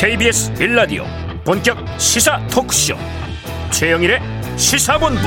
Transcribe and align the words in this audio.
KBS 0.00 0.54
빌라디오 0.54 1.04
본격 1.44 1.76
시사 1.98 2.40
토크쇼. 2.46 2.94
최영일의 3.70 4.18
시사본부. 4.56 5.20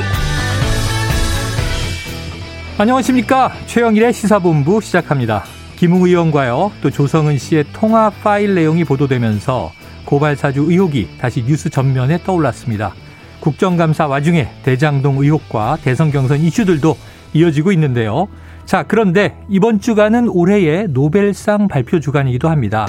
안녕하십니까? 2.76 3.52
최영일의 3.66 4.12
시사본부 4.12 4.80
시작합니다. 4.80 5.44
김웅 5.76 6.02
의원과요 6.02 6.72
또 6.82 6.90
조성은 6.90 7.38
씨의 7.38 7.66
통화 7.72 8.10
파일 8.10 8.56
내용이 8.56 8.82
보도되면서 8.82 9.70
고발사주 10.06 10.62
의혹이 10.62 11.18
다시 11.20 11.44
뉴스 11.44 11.70
전면에 11.70 12.18
떠올랐습니다. 12.24 12.94
국정감사 13.38 14.08
와중에 14.08 14.48
대장동 14.64 15.18
의혹과 15.22 15.78
대선 15.84 16.10
경선 16.10 16.40
이슈들도 16.40 16.96
이어지고 17.32 17.70
있는데요. 17.70 18.26
자 18.64 18.82
그런데 18.82 19.36
이번 19.48 19.78
주간은 19.78 20.28
올해의 20.30 20.88
노벨상 20.88 21.68
발표 21.68 22.00
주간이기도 22.00 22.48
합니다 22.48 22.88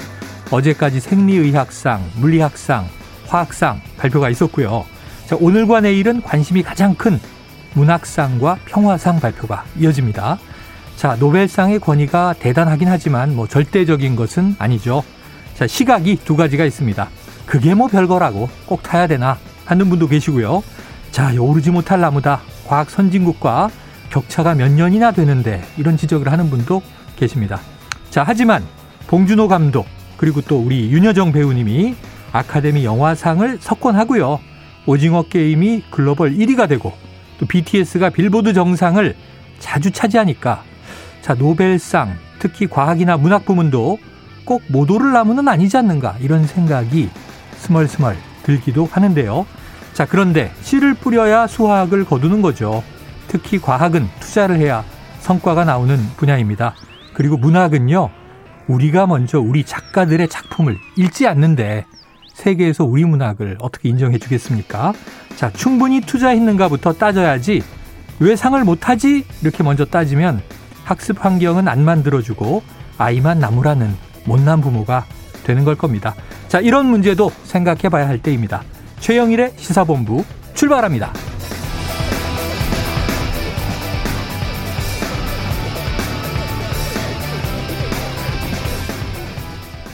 어제까지 0.51 0.99
생리의학상, 0.99 2.03
물리학상, 2.15 2.87
화학상 3.27 3.81
발표가 3.97 4.29
있었고요. 4.29 4.85
자, 5.25 5.35
오늘과 5.39 5.81
내일은 5.81 6.21
관심이 6.21 6.61
가장 6.63 6.95
큰 6.95 7.19
문학상과 7.73 8.59
평화상 8.65 9.19
발표가 9.19 9.65
이어집니다. 9.79 10.37
자, 10.95 11.17
노벨상의 11.19 11.79
권위가 11.79 12.35
대단하긴 12.39 12.87
하지만 12.87 13.35
뭐 13.35 13.47
절대적인 13.47 14.15
것은 14.15 14.55
아니죠. 14.59 15.03
자, 15.55 15.67
시각이 15.67 16.19
두 16.23 16.35
가지가 16.35 16.63
있습니다. 16.65 17.09
그게 17.45 17.73
뭐 17.73 17.87
별거라고 17.87 18.49
꼭 18.65 18.83
타야 18.83 19.07
되나 19.07 19.37
하는 19.65 19.89
분도 19.89 20.07
계시고요. 20.07 20.63
자, 21.11 21.33
오르지 21.37 21.71
못할 21.71 21.99
나무다. 22.01 22.41
과학 22.67 22.89
선진국과 22.89 23.69
격차가 24.09 24.55
몇 24.55 24.71
년이나 24.71 25.11
되는데 25.11 25.63
이런 25.77 25.97
지적을 25.97 26.31
하는 26.31 26.49
분도 26.49 26.81
계십니다. 27.15 27.59
자, 28.09 28.23
하지만 28.25 28.63
봉준호 29.07 29.47
감독, 29.47 29.85
그리고 30.17 30.41
또 30.41 30.59
우리 30.59 30.91
윤여정 30.91 31.31
배우님이 31.31 31.95
아카데미 32.31 32.85
영화상을 32.85 33.57
석권하고요. 33.59 34.39
오징어 34.85 35.23
게임이 35.23 35.83
글로벌 35.89 36.35
1위가 36.35 36.67
되고 36.67 36.93
또 37.39 37.45
BTS가 37.45 38.09
빌보드 38.09 38.53
정상을 38.53 39.15
자주 39.59 39.91
차지하니까 39.91 40.63
자 41.21 41.33
노벨상 41.33 42.15
특히 42.39 42.67
과학이나 42.67 43.17
문학 43.17 43.45
부문도 43.45 43.97
꼭못 44.45 44.91
오를 44.91 45.11
나무는 45.11 45.47
아니지 45.47 45.75
않는가 45.77 46.17
이런 46.19 46.45
생각이 46.45 47.09
스멀스멀 47.57 48.15
들기도 48.43 48.87
하는데요. 48.91 49.45
자 49.93 50.05
그런데 50.05 50.51
씨를 50.61 50.93
뿌려야 50.93 51.47
수확을 51.47 52.05
거두는 52.05 52.41
거죠. 52.41 52.83
특히 53.27 53.59
과학은 53.59 54.07
투자를 54.19 54.57
해야 54.57 54.83
성과가 55.19 55.65
나오는 55.65 55.97
분야입니다. 56.17 56.75
그리고 57.13 57.37
문학은요 57.37 58.09
우리가 58.67 59.07
먼저 59.07 59.39
우리 59.39 59.63
작가들의 59.63 60.27
작품을 60.27 60.77
읽지 60.97 61.27
않는데 61.27 61.85
세계에서 62.33 62.83
우리 62.83 63.05
문학을 63.05 63.57
어떻게 63.59 63.89
인정해 63.89 64.17
주겠습니까? 64.17 64.93
자, 65.35 65.51
충분히 65.51 66.01
투자했는가부터 66.01 66.93
따져야지 66.93 67.61
왜 68.19 68.35
상을 68.35 68.61
못하지? 68.63 69.25
이렇게 69.41 69.63
먼저 69.63 69.85
따지면 69.85 70.41
학습 70.83 71.23
환경은 71.23 71.67
안 71.67 71.83
만들어주고 71.83 72.63
아이만 72.97 73.39
나무라는 73.39 73.93
못난 74.25 74.61
부모가 74.61 75.05
되는 75.43 75.63
걸 75.63 75.75
겁니다. 75.75 76.15
자, 76.47 76.59
이런 76.59 76.85
문제도 76.87 77.31
생각해 77.43 77.89
봐야 77.89 78.07
할 78.07 78.19
때입니다. 78.19 78.63
최영일의 78.99 79.53
시사본부 79.57 80.23
출발합니다. 80.53 81.13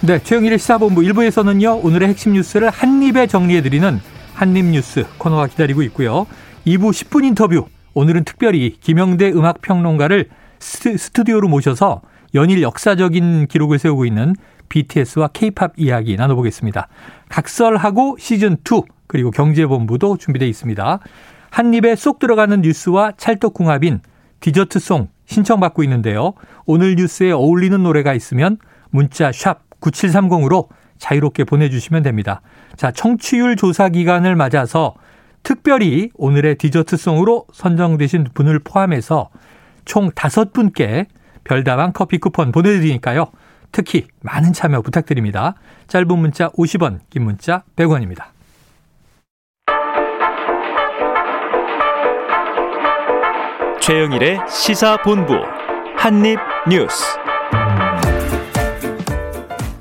네, 0.04 0.18
최영일의 0.18 0.58
시사본부 0.58 1.02
1부에서는요, 1.02 1.86
오늘의 1.86 2.10
핵심 2.10 2.34
뉴스를 2.34 2.72
한입에 2.72 3.28
정리해드리는 3.28 4.00
한입뉴스 4.34 5.06
코너가 5.20 5.46
기다리고 5.46 5.84
있고요. 5.84 6.26
2부 6.66 6.90
10분 6.90 7.24
인터뷰, 7.24 7.68
오늘은 7.94 8.24
특별히 8.24 8.76
김영대 8.80 9.30
음악평론가를 9.30 10.30
스튜디오로 10.58 11.50
모셔서 11.50 12.02
연일 12.34 12.64
역사적인 12.64 13.46
기록을 13.46 13.78
세우고 13.78 14.06
있는 14.06 14.34
BTS와 14.70 15.28
K-팝 15.34 15.74
이야기 15.78 16.16
나눠보겠습니다. 16.16 16.88
각설하고 17.30 18.18
시즌 18.18 18.54
2 18.54 18.82
그리고 19.06 19.30
경제본부도 19.30 20.18
준비되어 20.18 20.48
있습니다. 20.48 21.00
한 21.52 21.74
입에 21.76 21.96
쏙 21.96 22.18
들어가는 22.18 22.60
뉴스와 22.62 23.12
찰떡궁합인 23.18 24.00
디저트송 24.40 25.10
신청받고 25.28 25.84
있는데요. 25.84 26.34
오늘 26.66 26.96
뉴스에 26.96 27.32
어울리는 27.32 27.84
노래가 27.84 28.16
있으면 28.16 28.58
문자 28.90 29.32
샵 29.32 29.70
9730으로 29.82 30.68
자유롭게 30.98 31.44
보내주시면 31.44 32.04
됩니다. 32.04 32.42
자, 32.76 32.92
청취율 32.92 33.56
조사 33.56 33.90
기간을 33.90 34.36
맞아서 34.36 34.94
특별히 35.44 36.10
오늘의 36.16 36.56
디저트송으로 36.56 37.48
선정되신 37.52 38.28
분을 38.34 38.60
포함해서 38.60 39.30
총 39.86 40.12
다섯 40.12 40.54
분께 40.54 41.08
별다방 41.44 41.94
커피 41.94 42.20
쿠폰 42.20 42.52
보내드리니까요. 42.52 43.32
특히 43.72 44.08
많은 44.22 44.54
참여 44.54 44.82
부탁드립니다. 44.82 45.56
짧은 45.88 46.08
문자 46.18 46.50
50원, 46.50 47.00
긴 47.10 47.24
문자 47.24 47.64
100원입니다. 47.76 48.26
최영일의 53.82 54.42
시사본부 54.48 55.34
한입뉴스 55.98 57.21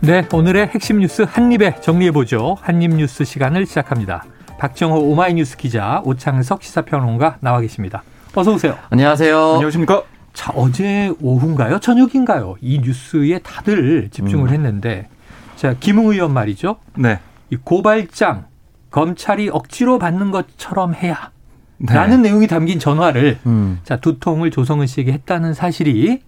네, 0.02 0.26
오늘의 0.32 0.68
핵심 0.68 1.00
뉴스 1.00 1.26
한입에 1.28 1.76
정리해보죠. 1.82 2.56
한입 2.62 2.94
뉴스 2.94 3.22
시간을 3.22 3.66
시작합니다. 3.66 4.24
박정호 4.58 4.96
오마이뉴스 4.96 5.58
기자, 5.58 6.00
오창석 6.06 6.62
시사평론가 6.62 7.36
나와 7.40 7.60
계십니다. 7.60 8.02
어서 8.34 8.54
오세요. 8.54 8.78
안녕하세요. 8.88 9.36
안녕하십니까? 9.54 10.02
자, 10.32 10.52
어제 10.56 11.12
오후인가요? 11.20 11.80
저녁인가요? 11.80 12.56
이 12.62 12.78
뉴스에 12.78 13.40
다들 13.40 14.08
집중을 14.10 14.48
음. 14.48 14.54
했는데, 14.54 15.08
자, 15.56 15.74
김웅 15.78 16.12
의원 16.12 16.32
말이죠. 16.32 16.76
네. 16.96 17.20
이 17.50 17.56
고발장, 17.56 18.46
검찰이 18.90 19.50
억지로 19.50 19.98
받는 19.98 20.30
것처럼 20.30 20.94
해야. 20.94 21.30
네. 21.76 21.94
라는 21.94 22.22
내용이 22.22 22.46
담긴 22.46 22.78
전화를, 22.78 23.38
음. 23.44 23.80
자, 23.84 23.96
두 23.96 24.18
통을 24.18 24.50
조성은 24.50 24.86
씨에게 24.86 25.12
했다는 25.12 25.52
사실이 25.52 26.22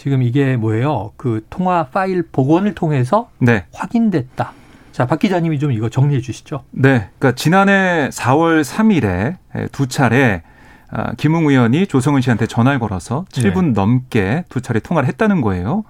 지금 0.00 0.22
이게 0.22 0.56
뭐예요? 0.56 1.12
그 1.18 1.44
통화 1.50 1.84
파일 1.84 2.22
복원을 2.22 2.74
통해서 2.74 3.28
네. 3.36 3.66
확인됐다. 3.74 4.52
자, 4.92 5.06
박 5.06 5.18
기자님이 5.18 5.58
좀 5.58 5.72
이거 5.72 5.90
정리해 5.90 6.22
주시죠. 6.22 6.64
네. 6.70 7.10
그러니까 7.18 7.32
지난해 7.32 8.08
4월 8.10 8.64
3일에 8.64 9.36
두 9.72 9.88
차례 9.88 10.42
아, 10.90 11.12
김웅 11.18 11.48
의원이 11.48 11.86
조성은 11.86 12.22
씨한테 12.22 12.46
전화를 12.46 12.78
걸어서 12.78 13.26
7분 13.30 13.66
네. 13.66 13.70
넘게 13.72 14.44
두 14.48 14.62
차례 14.62 14.80
통화를 14.80 15.06
했다는 15.06 15.42
거예요. 15.42 15.84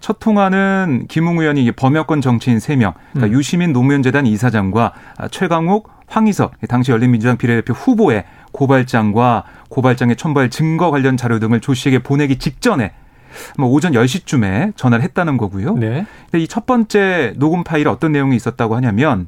첫 0.00 0.18
통화는 0.18 1.06
김웅 1.08 1.38
의원이 1.38 1.70
범여권 1.70 2.22
정치인 2.22 2.58
3명, 2.58 2.94
그러니까 3.12 3.32
음. 3.32 3.38
유시민 3.38 3.72
노무현재단 3.72 4.26
이사장과 4.26 4.94
최강욱, 5.30 5.88
황희석, 6.08 6.54
당시 6.68 6.90
열린민주당 6.90 7.36
비례대표 7.36 7.72
후보의 7.72 8.24
고발장과 8.50 9.44
고발장에 9.68 10.16
첨부할 10.16 10.50
증거 10.50 10.90
관련 10.90 11.16
자료 11.16 11.38
등을 11.38 11.60
조 11.60 11.72
씨에게 11.72 12.00
보내기 12.00 12.40
직전에 12.40 12.86
뭐 12.86 13.03
오전 13.58 13.92
10시쯤에 13.92 14.76
전화를 14.76 15.02
했다는 15.04 15.36
거고요. 15.36 15.74
네. 15.74 16.06
근데 16.30 16.42
이 16.42 16.46
첫 16.48 16.66
번째 16.66 17.32
녹음 17.36 17.64
파일에 17.64 17.90
어떤 17.90 18.12
내용이 18.12 18.36
있었다고 18.36 18.76
하냐면 18.76 19.26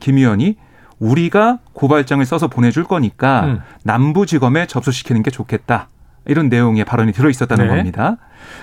김 0.00 0.16
의원이 0.18 0.56
우리가 0.98 1.58
고발장을 1.74 2.24
써서 2.24 2.48
보내줄 2.48 2.84
거니까 2.84 3.44
음. 3.44 3.60
남부지검에 3.82 4.66
접수시키는 4.66 5.22
게 5.22 5.30
좋겠다. 5.30 5.88
이런 6.24 6.48
내용의 6.48 6.84
발언이 6.84 7.12
들어 7.12 7.28
있었다는 7.28 7.66
네. 7.66 7.76
겁니다. 7.76 8.16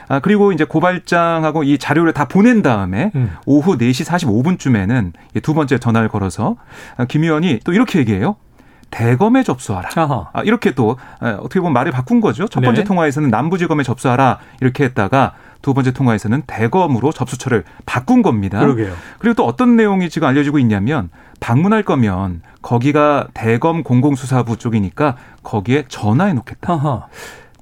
아, 0.07 0.19
그리고 0.19 0.51
이제 0.53 0.63
고발장하고 0.63 1.63
이 1.63 1.77
자료를 1.77 2.13
다 2.13 2.25
보낸 2.25 2.61
다음에 2.61 3.11
음. 3.15 3.31
오후 3.45 3.77
4시 3.77 4.05
45분쯤에는 4.05 5.11
두 5.43 5.53
번째 5.53 5.77
전화를 5.77 6.07
걸어서 6.09 6.55
아, 6.97 7.05
김 7.05 7.23
의원이 7.23 7.59
또 7.65 7.73
이렇게 7.73 7.99
얘기해요. 7.99 8.37
대검에 8.91 9.43
접수하라. 9.43 9.89
아, 10.33 10.41
이렇게 10.43 10.71
또 10.73 10.97
어떻게 11.19 11.59
보면 11.59 11.73
말을 11.73 11.91
바꾼 11.91 12.21
거죠. 12.21 12.47
첫 12.47 12.61
번째 12.61 12.81
네. 12.81 12.85
통화에서는 12.85 13.29
남부지검에 13.29 13.83
접수하라 13.83 14.39
이렇게 14.61 14.83
했다가 14.85 15.33
두 15.61 15.73
번째 15.73 15.91
통화에서는 15.91 16.43
대검으로 16.47 17.11
접수처를 17.11 17.65
바꾼 17.85 18.21
겁니다. 18.21 18.59
그러게요. 18.59 18.93
그리고 19.19 19.35
또 19.35 19.45
어떤 19.45 19.75
내용이 19.75 20.09
지금 20.09 20.27
알려지고 20.27 20.57
있냐면 20.59 21.09
방문할 21.39 21.83
거면 21.83 22.41
거기가 22.61 23.27
대검 23.33 23.83
공공수사부 23.83 24.57
쪽이니까 24.57 25.17
거기에 25.43 25.85
전화해 25.87 26.33
놓겠다. 26.33 26.73
아하. 26.73 27.07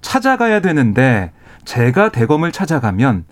찾아가야 0.02 0.62
되는데 0.62 1.32
제가 1.66 2.10
대검을 2.10 2.52
찾아가면 2.52 3.26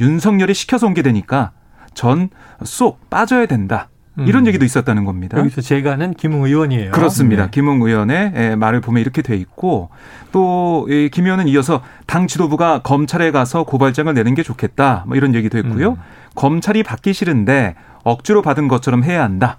윤석열이 0.00 0.54
시켜서 0.54 0.86
온 0.86 0.94
게 0.94 1.02
되니까 1.02 1.52
전 1.94 2.30
쏙 2.64 3.08
빠져야 3.10 3.46
된다. 3.46 3.88
이런 4.26 4.44
음. 4.44 4.46
얘기도 4.48 4.64
있었다는 4.64 5.04
겁니다. 5.04 5.38
여기서 5.38 5.60
제가는 5.60 6.14
김웅 6.14 6.44
의원이에요. 6.44 6.90
그렇습니다. 6.92 7.44
네. 7.44 7.50
김웅 7.50 7.82
의원의 7.82 8.56
말을 8.56 8.80
보면 8.80 9.00
이렇게 9.00 9.22
돼 9.22 9.36
있고 9.36 9.90
또김 10.32 11.24
의원은 11.24 11.48
이어서 11.48 11.82
당 12.06 12.26
지도부가 12.26 12.80
검찰에 12.82 13.30
가서 13.30 13.64
고발장을 13.64 14.12
내는 14.12 14.34
게 14.34 14.42
좋겠다. 14.42 15.04
뭐 15.06 15.16
이런 15.16 15.34
얘기도 15.34 15.58
했고요. 15.58 15.90
음. 15.90 15.96
검찰이 16.34 16.82
받기 16.82 17.12
싫은데 17.12 17.74
억지로 18.04 18.42
받은 18.42 18.68
것처럼 18.68 19.04
해야 19.04 19.22
한다. 19.22 19.58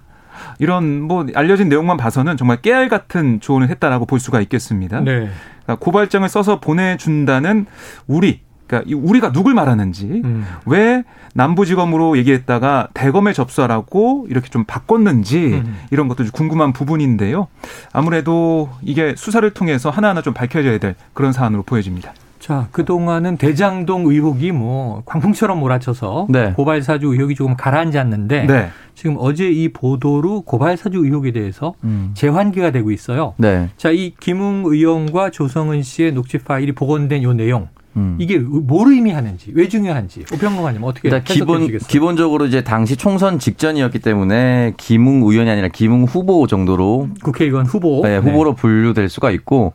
이런 0.58 1.02
뭐 1.02 1.26
알려진 1.34 1.68
내용만 1.68 1.96
봐서는 1.96 2.36
정말 2.36 2.60
깨알 2.62 2.88
같은 2.88 3.40
조언을 3.40 3.68
했다라고 3.68 4.06
볼 4.06 4.20
수가 4.20 4.40
있겠습니다. 4.40 5.00
네. 5.00 5.28
그러니까 5.64 5.76
고발장을 5.84 6.28
써서 6.28 6.60
보내준다는 6.60 7.66
우리 8.06 8.40
그러니까 8.70 8.96
우리가 8.96 9.32
누굴 9.32 9.54
말하는지 9.54 10.22
음. 10.24 10.46
왜 10.64 11.02
남부지검으로 11.34 12.16
얘기했다가 12.18 12.88
대검에 12.94 13.32
접수하라고 13.32 14.26
이렇게 14.30 14.48
좀 14.48 14.64
바꿨는지 14.64 15.60
음. 15.64 15.76
이런 15.90 16.06
것도 16.06 16.24
궁금한 16.32 16.72
부분인데요. 16.72 17.48
아무래도 17.92 18.70
이게 18.82 19.14
수사를 19.16 19.48
통해서 19.50 19.90
하나하나 19.90 20.22
좀 20.22 20.34
밝혀져야 20.34 20.78
될 20.78 20.94
그런 21.12 21.32
사안으로 21.32 21.64
보여집니다. 21.64 22.12
자, 22.38 22.68
그동안은 22.70 23.36
대장동 23.36 24.06
의혹이 24.06 24.52
뭐 24.52 25.02
광풍처럼 25.04 25.60
몰아쳐서 25.60 26.26
네. 26.30 26.52
고발 26.52 26.80
사주 26.80 27.08
의혹이 27.08 27.34
조금 27.34 27.54
가라앉았는데 27.54 28.46
네. 28.46 28.68
지금 28.94 29.16
어제 29.18 29.50
이 29.50 29.68
보도로 29.72 30.42
고발 30.42 30.76
사주 30.76 31.04
의혹에 31.04 31.32
대해서 31.32 31.74
음. 31.84 32.12
재환기가 32.14 32.70
되고 32.70 32.90
있어요. 32.92 33.34
네. 33.36 33.68
자, 33.76 33.90
이 33.90 34.14
김웅 34.18 34.62
의원과 34.66 35.30
조성은 35.30 35.82
씨의 35.82 36.12
녹취 36.12 36.38
파일이 36.38 36.72
복원된 36.72 37.22
요 37.24 37.34
내용 37.34 37.68
음. 37.96 38.16
이게 38.20 38.38
뭘 38.38 38.92
의미하는지 38.92 39.52
왜 39.54 39.68
중요한지 39.68 40.24
오평론가님 40.32 40.82
어떻게 40.84 41.08
일단 41.08 41.24
기본 41.24 41.60
주시겠어요? 41.60 41.88
기본적으로 41.88 42.46
이제 42.46 42.62
당시 42.62 42.96
총선 42.96 43.38
직전이었기 43.38 43.98
때문에 43.98 44.74
김웅 44.76 45.22
의원이 45.24 45.50
아니라 45.50 45.68
김웅 45.68 46.04
후보 46.04 46.46
정도로 46.46 47.08
국회의원 47.22 47.66
후보 47.66 48.02
네, 48.04 48.18
후보로 48.18 48.54
네. 48.54 48.60
분류될 48.60 49.08
수가 49.08 49.30
있고 49.32 49.72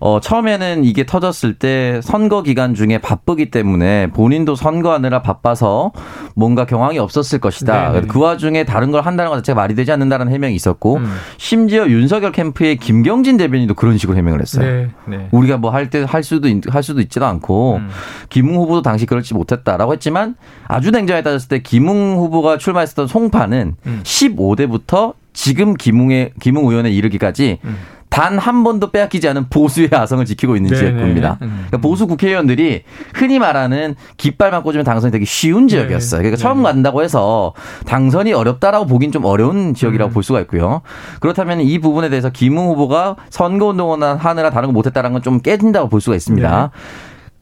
어, 0.00 0.20
처음에는 0.20 0.84
이게 0.84 1.06
터졌을 1.06 1.54
때 1.54 2.00
선거 2.02 2.42
기간 2.42 2.74
중에 2.74 2.98
바쁘기 2.98 3.50
때문에 3.50 4.08
본인도 4.08 4.56
선거하느라 4.56 5.22
바빠서 5.22 5.92
뭔가 6.34 6.66
경황이 6.66 6.98
없었을 6.98 7.38
것이다. 7.38 7.92
네네. 7.92 8.06
그 8.08 8.20
와중에 8.20 8.64
다른 8.64 8.90
걸 8.90 9.02
한다는 9.02 9.30
것 9.30 9.36
자체가 9.36 9.60
말이 9.60 9.74
되지 9.74 9.92
않는다는 9.92 10.30
해명이 10.30 10.54
있었고 10.54 10.96
음. 10.96 11.16
심지어 11.36 11.86
윤석열 11.88 12.32
캠프의 12.32 12.76
김경진 12.76 13.36
대변인도 13.36 13.74
그런 13.74 13.96
식으로 13.96 14.18
해명을 14.18 14.40
했어요. 14.40 14.64
네. 14.66 15.16
네. 15.16 15.28
우리가 15.30 15.56
뭐 15.56 15.68
할 15.78 15.90
때할 15.90 16.22
수도 16.22 16.48
할 16.68 16.82
수도 16.82 17.00
있지도 17.00 17.26
않고 17.26 17.76
음. 17.76 17.88
김웅 18.30 18.56
후보도 18.56 18.82
당시 18.82 19.06
그렇지 19.06 19.34
못했다라고 19.34 19.92
했지만 19.92 20.34
아주 20.66 20.90
냉정하게 20.90 21.22
따졌을 21.22 21.48
때 21.48 21.58
김웅 21.60 22.16
후보가 22.16 22.58
출마했었던 22.58 23.06
송파는 23.06 23.76
음. 23.86 24.00
15대부터 24.02 25.14
지금 25.32 25.74
김웅의 25.74 26.32
김웅 26.40 26.66
의원에 26.66 26.90
이르기까지 26.90 27.58
음. 27.64 27.76
단 28.10 28.38
한 28.38 28.64
번도 28.64 28.90
빼앗기지 28.90 29.28
않은 29.28 29.48
보수의 29.50 29.90
아성을 29.92 30.24
지키고 30.24 30.56
있는 30.56 30.70
네네. 30.70 30.80
지역구입니다. 30.80 31.38
음. 31.42 31.66
그러니까 31.68 31.78
보수 31.78 32.06
국회의원들이 32.06 32.82
흔히 33.14 33.38
말하는 33.38 33.94
깃발만 34.16 34.62
꽂으면 34.62 34.84
당선이 34.84 35.12
되기 35.12 35.24
쉬운 35.24 35.68
지역이었어요. 35.68 36.20
그러니까 36.20 36.36
처음 36.36 36.62
간다고 36.62 37.02
해서 37.02 37.52
당선이 37.86 38.32
어렵다라고 38.32 38.86
보긴 38.86 39.12
좀 39.12 39.24
어려운 39.24 39.74
지역이라고 39.74 40.10
음. 40.10 40.14
볼 40.14 40.22
수가 40.22 40.40
있고요. 40.40 40.80
그렇다면 41.20 41.60
이 41.60 41.78
부분에 41.78 42.08
대해서 42.08 42.30
김웅 42.30 42.68
후보가 42.68 43.16
선거운동을 43.30 44.18
하느라 44.18 44.50
다른 44.50 44.68
거 44.68 44.72
못했다는 44.72 45.12
건 45.12 45.18
좀 45.22 45.40
깨진다고 45.40 45.88
볼 45.88 46.00
수가 46.00 46.14
있습니다. 46.16 46.70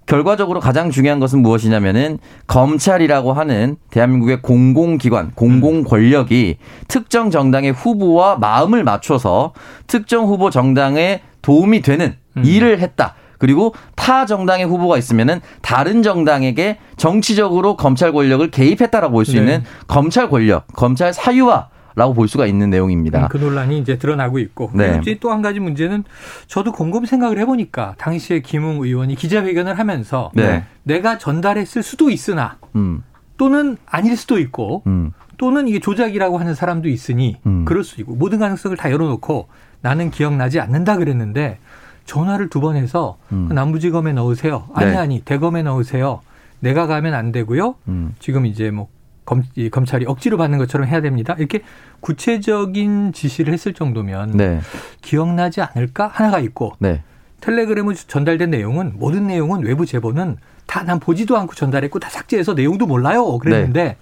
네. 0.06 0.12
결과적으로 0.17 0.61
가장 0.61 0.91
중요한 0.91 1.19
것은 1.20 1.41
무엇이냐면은 1.43 2.19
검찰이라고 2.47 3.32
하는 3.32 3.76
대한민국의 3.91 4.41
공공기관, 4.43 5.32
공공 5.35 5.82
권력이 5.85 6.58
특정 6.88 7.31
정당의 7.31 7.73
후보와 7.73 8.37
마음을 8.37 8.85
맞춰서 8.85 9.53
특정 9.87 10.26
후보 10.26 10.50
정당에 10.50 11.23
도움이 11.43 11.82
되는 11.82 12.17
음. 12.37 12.44
일을 12.44 12.81
했다. 12.81 13.14
그리고 13.38 13.75
타 13.97 14.25
정당의 14.25 14.64
후보가 14.67 14.97
있으면은 14.97 15.41
다른 15.61 16.03
정당에게 16.03 16.79
정치적으로 16.97 17.76
검찰 17.76 18.12
권력을 18.12 18.50
개입했다라고 18.50 19.12
볼수 19.12 19.32
네. 19.32 19.38
있는 19.38 19.64
검찰 19.87 20.31
권력, 20.31 20.67
검찰 20.73 21.12
사유화 21.12 21.69
라고 21.96 22.12
볼 22.12 22.28
수가 22.28 22.46
있는 22.46 22.69
내용입니다. 22.70 23.22
음, 23.25 23.28
그 23.31 23.38
논란이 23.38 23.78
이제 23.78 23.96
드러나고 23.98 24.38
있고. 24.38 24.70
네. 24.75 24.98
이제 25.00 25.16
또한 25.19 25.40
가지 25.40 25.60
문제는 25.60 26.04
저도 26.46 26.72
곰곰이 26.72 27.06
생각을 27.06 27.38
해보니까 27.40 27.94
당시에 27.96 28.40
김웅 28.40 28.84
의원이 28.84 29.16
기자회견을 29.16 29.78
하면서 29.78 30.31
네. 30.34 30.64
내가 30.82 31.16
전달했을 31.16 31.82
수도 31.82 32.10
있으나 32.10 32.58
음. 32.76 33.02
또는 33.38 33.78
아닐 33.87 34.14
수도 34.16 34.38
있고 34.38 34.82
음. 34.87 35.12
또는 35.38 35.69
이게 35.69 35.81
조작이라고 35.81 36.38
하는 36.38 36.54
사람도 36.54 36.88
있으니 36.90 37.37
음. 37.46 37.64
그럴 37.64 37.82
수 37.82 37.99
있고 38.02 38.14
모든 38.14 38.38
가능성을 38.38 38.76
다 38.76 38.90
열어놓고 38.92 39.49
나는 39.81 40.10
기억나지 40.10 40.60
않는다 40.60 40.99
그랬는데 40.99 41.58
전화를 42.04 42.50
두 42.50 42.60
번 42.60 42.76
해서 42.76 43.16
음. 43.32 43.49
남부지검에 43.52 44.12
넣으세요. 44.12 44.69
아니 44.75 44.90
네. 44.90 44.96
아니 44.99 45.20
대검에 45.20 45.62
넣으세요. 45.62 46.20
내가 46.60 46.87
가면 46.87 47.14
안 47.14 47.32
되고요. 47.32 47.75
음. 47.88 48.14
지금 48.19 48.44
이제 48.46 48.70
뭐 48.70 48.88
검, 49.26 49.43
검찰이 49.70 50.06
억지로 50.06 50.38
받는 50.38 50.56
것처럼 50.58 50.87
해야 50.87 51.02
됩니다. 51.02 51.34
이렇게 51.38 51.61
구체적인 52.00 53.12
지시를 53.12 53.52
했을 53.52 53.75
정도면 53.75 54.31
네. 54.31 54.61
기억나지 55.02 55.61
않을까 55.61 56.06
하나가 56.06 56.38
있고 56.38 56.73
네. 56.78 57.02
텔레그램을 57.40 57.94
전달된 57.94 58.50
내용은 58.50 58.94
모든 58.96 59.26
내용은 59.26 59.61
외부 59.62 59.84
제보는 59.84 60.38
다 60.67 60.82
난 60.82 60.99
보지도 61.00 61.37
않고 61.37 61.55
전달했고 61.55 61.99
다 62.00 62.08
삭제해서 62.11 62.55
내용도 62.55 62.87
몰라요. 62.87 63.38
그랬는데 63.38 63.84
네. 63.84 63.96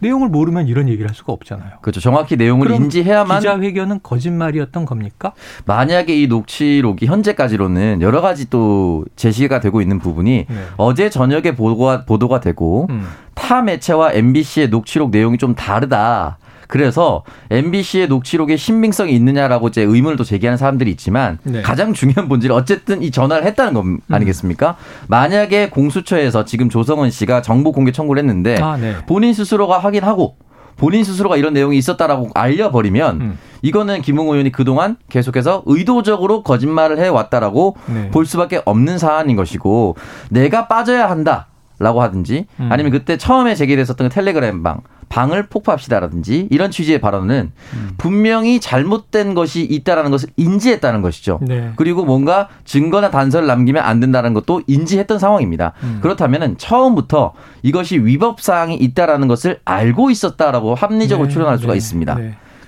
내용을 0.00 0.28
모르면 0.28 0.66
이런 0.66 0.88
얘기를 0.88 1.08
할 1.08 1.14
수가 1.14 1.32
없잖아요. 1.32 1.78
그렇죠. 1.82 2.00
정확히 2.00 2.36
내용을 2.36 2.70
인지해야만 2.70 3.38
기자회견은 3.38 4.00
거짓말이었던 4.02 4.84
겁니까? 4.84 5.32
만약에 5.66 6.20
이 6.20 6.26
녹취록이 6.26 7.06
현재까지로는 7.06 8.02
여러 8.02 8.20
가지 8.20 8.50
또 8.50 9.04
제시가 9.16 9.60
되고 9.60 9.80
있는 9.80 9.98
부분이 9.98 10.46
네. 10.48 10.56
어제 10.76 11.10
저녁에 11.10 11.54
보도가 11.54 12.04
보도가 12.04 12.40
되고 12.40 12.86
음. 12.90 13.06
타 13.34 13.62
매체와 13.62 14.12
MBC의 14.12 14.68
녹취록 14.68 15.10
내용이 15.10 15.38
좀 15.38 15.54
다르다. 15.54 16.38
그래서 16.70 17.24
MBC의 17.50 18.06
녹취록에 18.06 18.56
신빙성이 18.56 19.12
있느냐라고 19.14 19.68
이제 19.68 19.82
의문을 19.82 20.16
또 20.16 20.24
제기하는 20.24 20.56
사람들이 20.56 20.90
있지만 20.92 21.38
네. 21.42 21.62
가장 21.62 21.92
중요한 21.92 22.28
본질은 22.28 22.54
어쨌든 22.54 23.02
이 23.02 23.10
전화를 23.10 23.44
했다는 23.44 23.74
것 23.74 23.84
아니겠습니까? 24.08 24.70
음. 24.70 25.04
만약에 25.08 25.68
공수처에서 25.70 26.44
지금 26.44 26.70
조성은 26.70 27.10
씨가 27.10 27.42
정보 27.42 27.72
공개 27.72 27.90
청구를 27.90 28.22
했는데 28.22 28.56
아, 28.62 28.76
네. 28.76 28.94
본인 29.06 29.34
스스로가 29.34 29.78
확인하고 29.78 30.36
본인 30.76 31.02
스스로가 31.02 31.36
이런 31.36 31.52
내용이 31.52 31.76
있었다라고 31.76 32.30
알려버리면 32.34 33.20
음. 33.20 33.38
이거는 33.62 34.00
김웅 34.00 34.28
의원이 34.28 34.52
그동안 34.52 34.96
계속해서 35.10 35.64
의도적으로 35.66 36.44
거짓말을 36.44 36.98
해왔다라고 37.00 37.76
네. 37.92 38.10
볼 38.10 38.24
수밖에 38.24 38.62
없는 38.64 38.96
사안인 38.98 39.36
것이고 39.36 39.96
내가 40.30 40.68
빠져야 40.68 41.10
한다. 41.10 41.48
라고 41.80 42.02
하든지 42.02 42.44
음. 42.60 42.68
아니면 42.70 42.92
그때 42.92 43.16
처음에 43.16 43.54
제기됐었던 43.54 44.10
그 44.10 44.14
텔레그램 44.14 44.62
방 44.62 44.82
방을 45.10 45.48
폭파합시다라든지 45.48 46.48
이런 46.50 46.70
취지의 46.70 47.00
발언은 47.00 47.52
음. 47.74 47.90
분명히 47.98 48.60
잘못된 48.60 49.34
것이 49.34 49.62
있다라는 49.64 50.10
것을 50.10 50.30
인지했다는 50.36 51.02
것이죠. 51.02 51.40
네. 51.42 51.72
그리고 51.76 52.04
뭔가 52.04 52.48
증거나 52.64 53.10
단서를 53.10 53.46
남기면 53.46 53.82
안 53.82 53.98
된다는 53.98 54.32
것도 54.32 54.62
인지했던 54.68 55.18
상황입니다. 55.18 55.72
음. 55.82 55.98
그렇다면은 56.00 56.56
처음부터 56.58 57.34
이것이 57.62 57.98
위법 57.98 58.40
사항이 58.40 58.76
있다라는 58.76 59.26
것을 59.26 59.58
알고 59.64 60.10
있었다라고 60.10 60.76
합리적으로 60.76 61.26
네. 61.26 61.32
추론할 61.34 61.58
수가 61.58 61.72
네. 61.72 61.76
있습니다. 61.76 62.18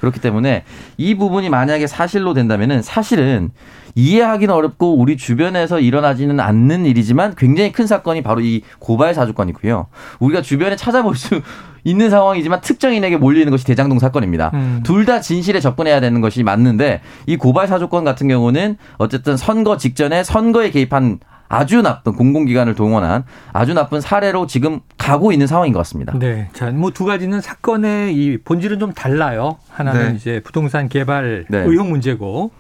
네. 0.02 0.06
그렇기 0.09 0.21
때문에 0.21 0.64
이 0.97 1.14
부분이 1.14 1.49
만약에 1.49 1.87
사실로 1.87 2.35
된다면은 2.35 2.82
사실은 2.82 3.50
이해하기는 3.94 4.52
어렵고 4.52 4.99
우리 4.99 5.16
주변에서 5.16 5.78
일어나지는 5.78 6.40
않는 6.40 6.87
일이지만 6.87 7.35
굉장히 7.37 7.73
큰 7.73 7.87
사건이 7.87 8.23
바로 8.23 8.40
이 8.40 8.62
고발 8.80 9.14
사주권이고요. 9.14 9.87
우리가 10.18 10.42
주변에 10.42 10.76
찾아볼 10.76 11.14
수 11.14 11.40
있는 11.85 12.11
상황이지만 12.11 12.61
특정인에게 12.61 13.16
몰리는 13.16 13.50
것이 13.50 13.64
대장동 13.64 13.99
사건입니다. 13.99 14.50
음. 14.54 14.80
둘다 14.85 15.21
진실에 15.21 15.61
접근해야 15.61 16.00
되는 16.00 16.21
것이 16.21 16.42
맞는데 16.42 17.00
이 17.26 17.37
고발 17.37 17.66
사주권 17.66 18.04
같은 18.04 18.28
경우는 18.28 18.76
어쨌든 18.99 19.37
선거 19.37 19.76
직전에 19.76 20.23
선거에 20.23 20.71
개입한 20.71 21.18
아주 21.52 21.82
나쁜 21.82 22.14
공공기관을 22.14 22.75
동원한 22.75 23.25
아주 23.52 23.75
나쁜 23.75 24.00
사례로 24.00 24.47
지금 24.47 24.80
가고 24.97 25.32
있는 25.32 25.47
상황인 25.47 25.75
것 25.75 25.80
같습니다. 25.80 26.18
네. 26.18 26.49
자, 26.54 26.71
뭐 26.71 26.90
두 26.90 27.04
가지는 27.04 27.42
사건의 27.42 28.14
이 28.16 28.38
본질은 28.38 28.78
좀 28.78 28.92
달라요. 28.94 29.59
하나는 29.68 30.09
네. 30.11 30.14
이제 30.16 30.40
부동산 30.42 30.88
개발 30.88 31.44
네. 31.50 31.59
의혹 31.59 31.88
문제고 31.88 32.52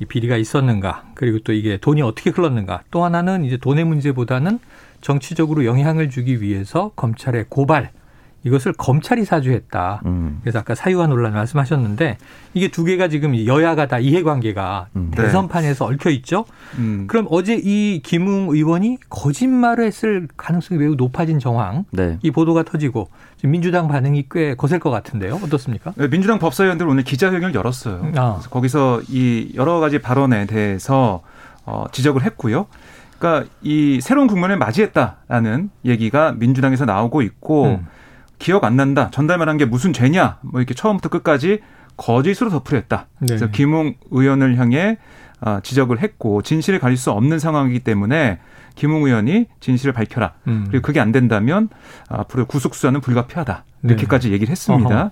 이 0.00 0.06
비리가 0.06 0.36
있었는가 0.36 1.04
그리고 1.14 1.38
또 1.44 1.52
이게 1.52 1.76
돈이 1.76 2.02
어떻게 2.02 2.30
흘렀는가 2.30 2.82
또 2.90 3.04
하나는 3.04 3.44
이제 3.44 3.56
돈의 3.58 3.84
문제보다는 3.84 4.58
정치적으로 5.00 5.64
영향을 5.64 6.10
주기 6.10 6.42
위해서 6.42 6.90
검찰의 6.96 7.46
고발 7.48 7.90
이것을 8.44 8.72
검찰이 8.72 9.24
사주했다. 9.24 10.02
음. 10.06 10.38
그래서 10.42 10.58
아까 10.58 10.74
사유화 10.74 11.06
논란 11.06 11.32
말씀하셨는데 11.32 12.18
이게 12.54 12.68
두 12.68 12.84
개가 12.84 13.08
지금 13.08 13.36
여야가 13.46 13.86
다 13.86 13.98
이해관계가 13.98 14.88
음. 14.96 15.12
네. 15.14 15.22
대선판에서 15.22 15.86
얽혀 15.86 16.10
있죠. 16.10 16.44
음. 16.78 17.06
그럼 17.06 17.26
어제 17.30 17.58
이 17.62 18.00
김웅 18.02 18.48
의원이 18.50 18.98
거짓말을 19.08 19.86
했을 19.86 20.28
가능성이 20.36 20.80
매우 20.80 20.94
높아진 20.96 21.38
정황, 21.38 21.84
네. 21.90 22.18
이 22.22 22.30
보도가 22.30 22.64
터지고 22.64 23.08
지금 23.36 23.52
민주당 23.52 23.86
반응이 23.86 24.26
꽤 24.30 24.54
거셀 24.54 24.80
것 24.80 24.90
같은데요. 24.90 25.36
어떻습니까? 25.36 25.92
네, 25.96 26.08
민주당 26.08 26.38
법사위원들 26.38 26.86
오늘 26.88 27.04
기자회견을 27.04 27.54
열었어요. 27.54 28.12
아. 28.16 28.40
거기서 28.50 29.02
이 29.08 29.52
여러 29.54 29.78
가지 29.78 30.00
발언에 30.00 30.46
대해서 30.46 31.22
어, 31.64 31.84
지적을 31.92 32.24
했고요. 32.24 32.66
그러니까 33.18 33.48
이 33.62 34.00
새로운 34.02 34.26
국면을 34.26 34.58
맞이했다라는 34.58 35.70
얘기가 35.84 36.32
민주당에서 36.32 36.84
나오고 36.86 37.22
있고. 37.22 37.66
음. 37.66 37.86
기억 38.42 38.64
안 38.64 38.76
난다. 38.76 39.08
전달만 39.12 39.48
한 39.48 39.56
게 39.56 39.64
무슨 39.64 39.92
죄냐? 39.92 40.38
뭐 40.42 40.60
이렇게 40.60 40.74
처음부터 40.74 41.08
끝까지 41.08 41.60
거짓으로 41.96 42.50
덮으렸다. 42.50 43.06
네. 43.20 43.26
그래서 43.28 43.48
김웅 43.48 43.94
의원을 44.10 44.58
향해 44.58 44.98
아, 45.40 45.60
지적을 45.62 46.00
했고 46.00 46.42
진실을 46.42 46.78
가릴 46.78 46.96
수 46.96 47.10
없는 47.10 47.38
상황이기 47.38 47.80
때문에 47.80 48.38
김웅 48.74 49.04
의원이 49.04 49.46
진실을 49.60 49.92
밝혀라. 49.92 50.32
음. 50.46 50.66
그리고 50.70 50.82
그게 50.86 51.00
안 51.00 51.12
된다면 51.12 51.68
앞으로 52.08 52.46
구속 52.46 52.74
수사는 52.74 52.98
불가피하다. 53.00 53.64
이렇게까지 53.84 54.28
네. 54.28 54.34
얘기를 54.34 54.50
했습니다. 54.50 55.00
어허. 55.00 55.10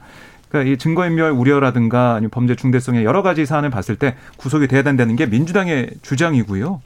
그러니까 0.48 0.72
이 0.72 0.76
증거인멸 0.78 1.30
우려라든가 1.32 2.12
아니면 2.14 2.30
범죄 2.30 2.56
중대성의 2.56 3.04
여러 3.04 3.22
가지 3.22 3.44
사안을 3.46 3.70
봤을 3.70 3.96
때 3.96 4.16
구속이 4.36 4.66
돼야 4.68 4.82
된다는 4.82 5.14
게 5.16 5.26
민주당의 5.26 5.90
주장이고요. 6.02 6.80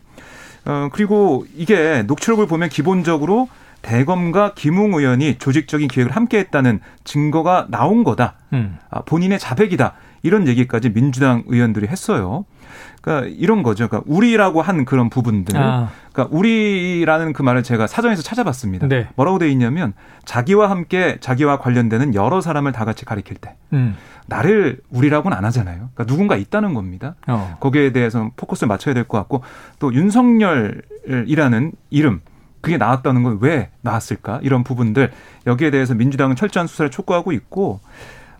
어, 0.66 0.88
그리고 0.92 1.46
이게 1.56 2.02
녹취록을 2.06 2.46
보면 2.46 2.68
기본적으로 2.70 3.48
대검과 3.84 4.54
김웅 4.54 4.94
의원이 4.94 5.36
조직적인 5.38 5.88
기획을 5.88 6.10
함께 6.16 6.38
했다는 6.38 6.80
증거가 7.04 7.66
나온 7.68 8.02
거다. 8.02 8.34
음. 8.54 8.78
아, 8.90 9.02
본인의 9.02 9.38
자백이다. 9.38 9.92
이런 10.22 10.48
얘기까지 10.48 10.90
민주당 10.92 11.42
의원들이 11.46 11.86
했어요. 11.86 12.46
그러니까 13.02 13.28
이런 13.38 13.62
거죠. 13.62 13.86
그러니까 13.88 14.10
우리라고 14.10 14.62
한 14.62 14.86
그런 14.86 15.10
부분들. 15.10 15.54
아. 15.58 15.90
그러니까 16.12 16.34
우리라는 16.34 17.34
그 17.34 17.42
말을 17.42 17.62
제가 17.62 17.86
사전에서 17.86 18.22
찾아봤습니다. 18.22 18.88
네. 18.88 19.06
뭐라고 19.16 19.38
돼 19.38 19.50
있냐면 19.50 19.92
자기와 20.24 20.70
함께 20.70 21.18
자기와 21.20 21.58
관련되는 21.58 22.14
여러 22.14 22.40
사람을 22.40 22.72
다 22.72 22.86
같이 22.86 23.04
가리킬 23.04 23.36
때 23.36 23.54
음. 23.74 23.96
나를 24.26 24.78
우리라고는 24.88 25.36
안 25.36 25.44
하잖아요. 25.44 25.90
그러니까 25.92 26.06
누군가 26.06 26.36
있다는 26.36 26.72
겁니다. 26.72 27.16
어. 27.28 27.58
거기에 27.60 27.92
대해서 27.92 28.30
포커스를 28.36 28.66
맞춰야 28.68 28.94
될 28.94 29.04
것 29.04 29.18
같고 29.18 29.42
또 29.78 29.92
윤석열이라는 29.92 31.72
이름 31.90 32.22
그게 32.64 32.76
나왔다는 32.78 33.22
건 33.22 33.38
왜 33.40 33.70
나왔을까? 33.82 34.40
이런 34.42 34.64
부분들 34.64 35.10
여기에 35.46 35.70
대해서 35.70 35.94
민주당은 35.94 36.36
철저한 36.36 36.66
수사를 36.66 36.90
촉구하고 36.90 37.32
있고 37.32 37.80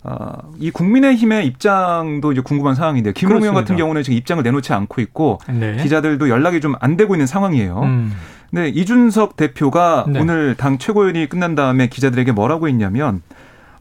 어, 0.03 0.51
이 0.59 0.69
국민의힘의 0.71 1.47
입장도 1.47 2.31
이제 2.31 2.41
궁금한 2.41 2.75
상황인데 2.75 3.13
김웅 3.13 3.41
의원 3.41 3.55
같은 3.55 3.75
경우는 3.75 4.03
지금 4.03 4.17
입장을 4.17 4.41
내놓지 4.43 4.71
않고 4.73 5.01
있고 5.01 5.39
네. 5.49 5.77
기자들도 5.77 6.29
연락이 6.29 6.61
좀 6.61 6.75
안 6.79 6.95
되고 6.97 7.15
있는 7.15 7.25
상황이에요. 7.25 7.81
음. 7.81 8.13
근데 8.51 8.69
이준석 8.69 9.35
대표가 9.35 10.05
네. 10.07 10.19
오늘 10.19 10.55
당 10.55 10.77
최고위원이 10.77 11.27
끝난 11.27 11.55
다음에 11.55 11.87
기자들에게 11.87 12.31
뭐라고 12.33 12.67
했냐면 12.67 13.21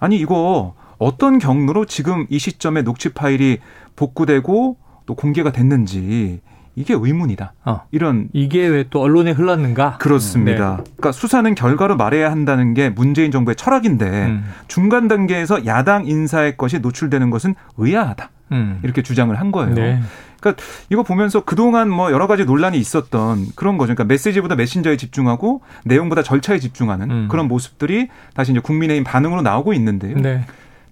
아니 0.01 0.17
이거 0.17 0.75
어떤 0.99 1.39
경로로 1.39 1.85
지금 1.85 2.27
이 2.31 2.39
시점에 2.39 2.83
녹취 2.83 3.11
파일이 3.11 3.59
복구되고 3.97 4.77
또 5.07 5.15
공개가 5.15 5.53
됐는지 5.53 6.41
이게 6.77 6.95
의문이다. 6.95 7.53
어. 7.65 7.83
이런 7.91 8.29
이게 8.33 8.67
왜 8.67 8.85
또 8.91 9.01
언론에 9.01 9.31
흘렀는가? 9.33 9.99
그렇습니다. 9.99 10.77
네. 10.77 10.85
그러니까 10.97 11.13
수사는 11.13 11.55
결과로 11.55 11.97
말해야 11.97 12.31
한다는 12.31 12.75
게 12.75 12.91
문재인 12.91 13.31
정부의 13.31 13.57
철학인데 13.57 14.05
음. 14.27 14.45
중간 14.69 15.09
단계에서 15.09 15.67
야당 15.67 16.07
인사의 16.07 16.57
것이 16.57 16.79
노출되는 16.81 17.31
것은 17.31 17.55
의아하다. 17.77 18.31
음. 18.53 18.81
이렇게 18.83 19.03
주장을 19.03 19.35
한 19.39 19.51
거예요. 19.53 19.75
네. 19.75 20.01
그러니까 20.41 20.63
이거 20.91 21.03
보면서 21.03 21.41
그동안 21.45 21.89
뭐 21.89 22.13
여러 22.13 22.27
가지 22.27 22.45
논란이 22.45 22.79
있었던 22.79 23.47
그런 23.57 23.79
거죠. 23.79 23.95
그러니까 23.95 24.05
메시지보다 24.13 24.55
메신저에 24.57 24.97
집중하고 24.99 25.63
내용보다 25.85 26.23
절차에 26.23 26.59
집중하는 26.59 27.11
음. 27.11 27.29
그런 27.31 27.49
모습들이 27.49 28.09
다시 28.35 28.53
이제 28.53 28.61
국민의힘 28.61 29.05
반응으로 29.05 29.41
나오고 29.41 29.73
있는데요. 29.73 30.17
네. 30.19 30.45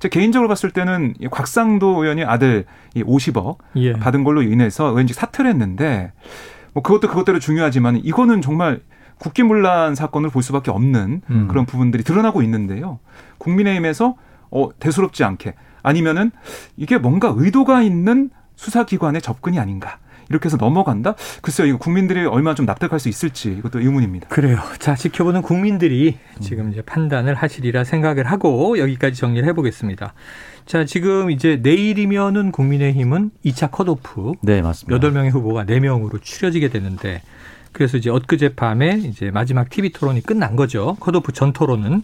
제 0.03 0.09
개인적으로 0.09 0.49
봤을 0.49 0.73
때는 0.73 1.15
곽상도 1.31 2.03
의원이 2.03 2.25
아들 2.25 2.65
이 2.97 3.05
50억 3.05 3.59
예. 3.77 3.93
받은 3.93 4.25
걸로 4.25 4.43
인해서 4.43 4.91
왠지 4.91 5.15
사퇴를 5.15 5.49
했는데 5.49 6.13
뭐 6.73 6.83
그것도 6.83 7.07
그것대로 7.07 7.39
중요하지만 7.39 8.01
이거는 8.03 8.43
정말 8.43 8.81
국기문란 9.19 9.95
사건을 9.95 10.31
볼 10.31 10.43
수밖에 10.43 10.73
없는 10.73 11.23
음. 11.31 11.47
그런 11.47 11.67
부분들이 11.67 12.03
드러나고 12.03 12.43
있는데요. 12.43 12.99
국민의힘에서 13.39 14.17
어 14.51 14.69
대수롭지 14.81 15.23
않게 15.23 15.55
아니면은 15.85 16.33
이게 16.77 16.99
뭔가 16.99 17.33
의도가 17.37 17.83
있는 17.83 18.31
수사기관의 18.57 19.23
접근이 19.23 19.61
아닌가. 19.61 20.01
이렇게 20.33 20.47
해서 20.47 20.57
넘어간다? 20.57 21.15
글쎄요, 21.43 21.69
이거 21.69 21.79
국민들이 21.79 22.25
얼마나 22.25 22.55
좀 22.55 22.67
납득할 22.67 22.99
수 22.99 23.09
있을지 23.09 23.53
이것도 23.53 23.81
의문입니다. 23.81 24.29
그래요. 24.29 24.59
자, 24.79 24.95
지켜보는 24.95 25.43
국민들이 25.43 26.19
지금 26.41 26.73
이제 26.73 26.81
판단을 26.83 27.35
하시리라 27.35 27.85
생각을 27.85 28.31
하고 28.31 28.79
여기까지 28.79 29.21
정리를 29.21 29.47
해보겠습니다. 29.49 30.15
자, 30.65 30.85
지금 30.85 31.31
이제 31.31 31.61
내일이면은 31.63 32.51
국민의힘은 32.53 33.31
2차 33.45 33.71
컷오프. 33.71 34.33
네, 34.43 34.63
맞습니다. 34.63 34.99
8명의 34.99 35.31
후보가 35.31 35.65
4명으로 35.65 36.23
추려지게 36.23 36.69
되는데 36.69 37.23
그래서 37.73 37.97
이제 37.97 38.11
엊그제 38.11 38.55
밤에 38.55 39.01
이제 39.05 39.31
마지막 39.31 39.69
TV 39.69 39.91
토론이 39.91 40.23
끝난 40.23 40.57
거죠. 40.57 40.97
컷오프 41.01 41.33
전 41.33 41.53
토론은. 41.53 42.03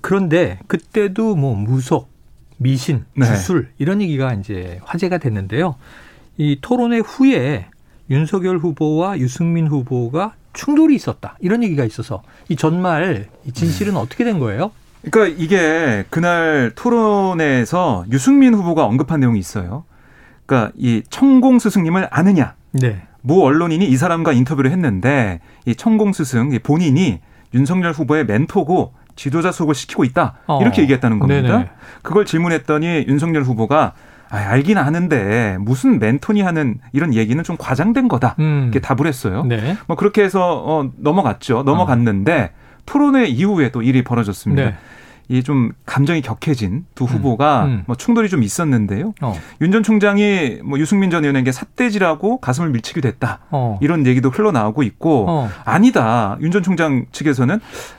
그런데 0.00 0.58
그때도 0.66 1.34
뭐 1.34 1.54
무속, 1.56 2.10
미신, 2.58 3.04
네. 3.14 3.26
주술 3.26 3.64
네. 3.64 3.68
이런 3.78 4.00
얘기가 4.00 4.34
이제 4.34 4.78
화제가 4.84 5.18
됐는데요. 5.18 5.76
이 6.38 6.58
토론회 6.60 6.98
후에 6.98 7.66
윤석열 8.10 8.58
후보와 8.58 9.18
유승민 9.18 9.66
후보가 9.66 10.34
충돌이 10.52 10.94
있었다. 10.94 11.36
이런 11.40 11.62
얘기가 11.62 11.84
있어서 11.84 12.22
이 12.48 12.56
전말 12.56 13.26
이 13.44 13.52
진실은 13.52 13.94
음. 13.94 13.98
어떻게 13.98 14.24
된 14.24 14.38
거예요? 14.38 14.70
그러니까 15.10 15.36
이게 15.42 16.04
그날 16.10 16.72
토론회에서 16.74 18.06
유승민 18.10 18.54
후보가 18.54 18.84
언급한 18.84 19.20
내용이 19.20 19.38
있어요. 19.38 19.84
그러니까 20.46 20.72
이 20.76 21.02
천공 21.10 21.58
스승님을 21.58 22.08
아느냐? 22.10 22.54
네. 22.72 23.02
모 23.22 23.42
언론인이 23.42 23.84
이 23.84 23.96
사람과 23.96 24.32
인터뷰를 24.32 24.70
했는데 24.70 25.40
이 25.64 25.74
천공 25.74 26.12
스승 26.12 26.56
본인이 26.62 27.20
윤석열 27.54 27.92
후보의 27.92 28.26
멘토고 28.26 28.94
지도자 29.16 29.50
수업을 29.50 29.74
시키고 29.74 30.04
있다. 30.04 30.38
이렇게 30.60 30.80
어. 30.80 30.82
얘기했다는 30.82 31.18
겁니다. 31.18 31.58
네네. 31.58 31.70
그걸 32.02 32.24
질문했더니 32.24 33.06
윤석열 33.08 33.42
후보가 33.42 33.94
아, 34.30 34.36
알긴 34.36 34.78
아는데 34.78 35.56
무슨 35.60 35.98
멘토니 35.98 36.42
하는 36.42 36.78
이런 36.92 37.14
얘기는 37.14 37.42
좀 37.44 37.56
과장된 37.58 38.08
거다. 38.08 38.34
음. 38.38 38.62
이렇게 38.64 38.80
답을 38.80 39.06
했어요. 39.06 39.44
네. 39.44 39.76
뭐 39.86 39.96
그렇게 39.96 40.22
해서 40.22 40.62
어, 40.66 40.90
넘어갔죠. 40.96 41.62
넘어갔는데 41.64 42.52
어. 42.52 42.80
토론회 42.86 43.26
이후에 43.26 43.70
또 43.70 43.82
일이 43.82 44.02
벌어졌습니다. 44.04 44.62
네. 44.64 44.74
이좀 45.28 45.72
감정이 45.86 46.22
격해진 46.22 46.84
두 46.94 47.02
음. 47.04 47.08
후보가 47.08 47.64
음. 47.64 47.68
음. 47.70 47.82
뭐 47.86 47.96
충돌이 47.96 48.28
좀 48.28 48.44
있었는데요. 48.44 49.12
어. 49.22 49.34
윤전 49.60 49.82
총장이 49.82 50.60
뭐 50.64 50.78
유승민 50.78 51.10
전 51.10 51.24
의원에게 51.24 51.50
삿대질하고 51.50 52.38
가슴을 52.38 52.70
밀치기도 52.70 53.08
했다. 53.08 53.40
어. 53.50 53.76
이런 53.82 54.06
얘기도 54.06 54.30
흘러나오고 54.30 54.84
있고 54.84 55.26
어. 55.28 55.48
아니다. 55.64 56.36
윤 56.40 56.52
전 56.52 56.62
총장 56.62 57.06
측에서는 57.10 57.58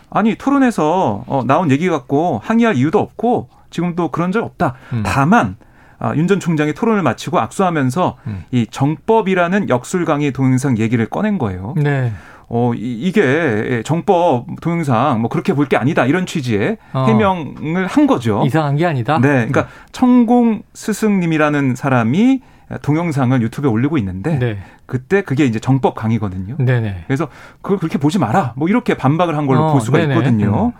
아니 0.10 0.36
토론에서 0.36 1.26
어, 1.28 1.44
나온 1.46 1.70
얘기 1.70 1.90
갖고 1.90 2.40
항의할 2.44 2.78
이유도 2.78 3.00
없고 3.00 3.50
지금 3.72 3.96
도 3.96 4.10
그런 4.10 4.32
적 4.32 4.46
없다. 4.46 4.76
음. 4.94 5.04
다만 5.06 5.58
아, 6.00 6.16
윤전 6.16 6.40
총장이 6.40 6.74
토론을 6.74 7.02
마치고 7.02 7.40
악수하면서 7.40 8.18
음. 8.28 8.44
이 8.52 8.68
정법이라는 8.70 9.70
역술 9.70 10.06
강의 10.06 10.32
동영상 10.32 10.78
얘기를 10.78 11.06
꺼낸 11.08 11.38
거예요. 11.38 11.74
네. 11.78 12.12
어, 12.50 12.72
이, 12.76 13.12
게 13.12 13.82
정법 13.84 14.46
동영상 14.62 15.20
뭐 15.20 15.30
그렇게 15.30 15.54
볼 15.54 15.68
게 15.68 15.76
아니다 15.76 16.06
이런 16.06 16.26
취지의 16.26 16.78
어. 16.94 17.06
해명을 17.08 17.88
한 17.88 18.08
거죠. 18.08 18.44
이상한 18.46 18.78
게 18.78 18.86
아니다. 18.86 19.20
네, 19.20 19.28
그러니까 19.48 19.64
네. 19.64 19.68
천공 19.92 20.62
스승님이라는 20.74 21.76
사람이 21.76 22.42
동영상을 22.82 23.42
유튜브에 23.42 23.70
올리고 23.70 23.98
있는데 23.98 24.38
네. 24.38 24.58
그때 24.86 25.22
그게 25.22 25.46
이제 25.46 25.60
정법 25.60 25.96
강의거든요. 25.96 26.58
네네. 26.58 27.04
그래서 27.08 27.30
그걸 27.62 27.78
그렇게 27.78 27.98
보지 27.98 28.20
마라. 28.20 28.54
뭐 28.58 28.68
이렇게 28.68 28.96
반박을 28.96 29.38
한 29.38 29.48
걸로 29.48 29.68
어, 29.68 29.72
볼 29.72 29.82
수가 29.82 30.00
네네. 30.00 30.14
있거든요. 30.16 30.68
음. 30.68 30.72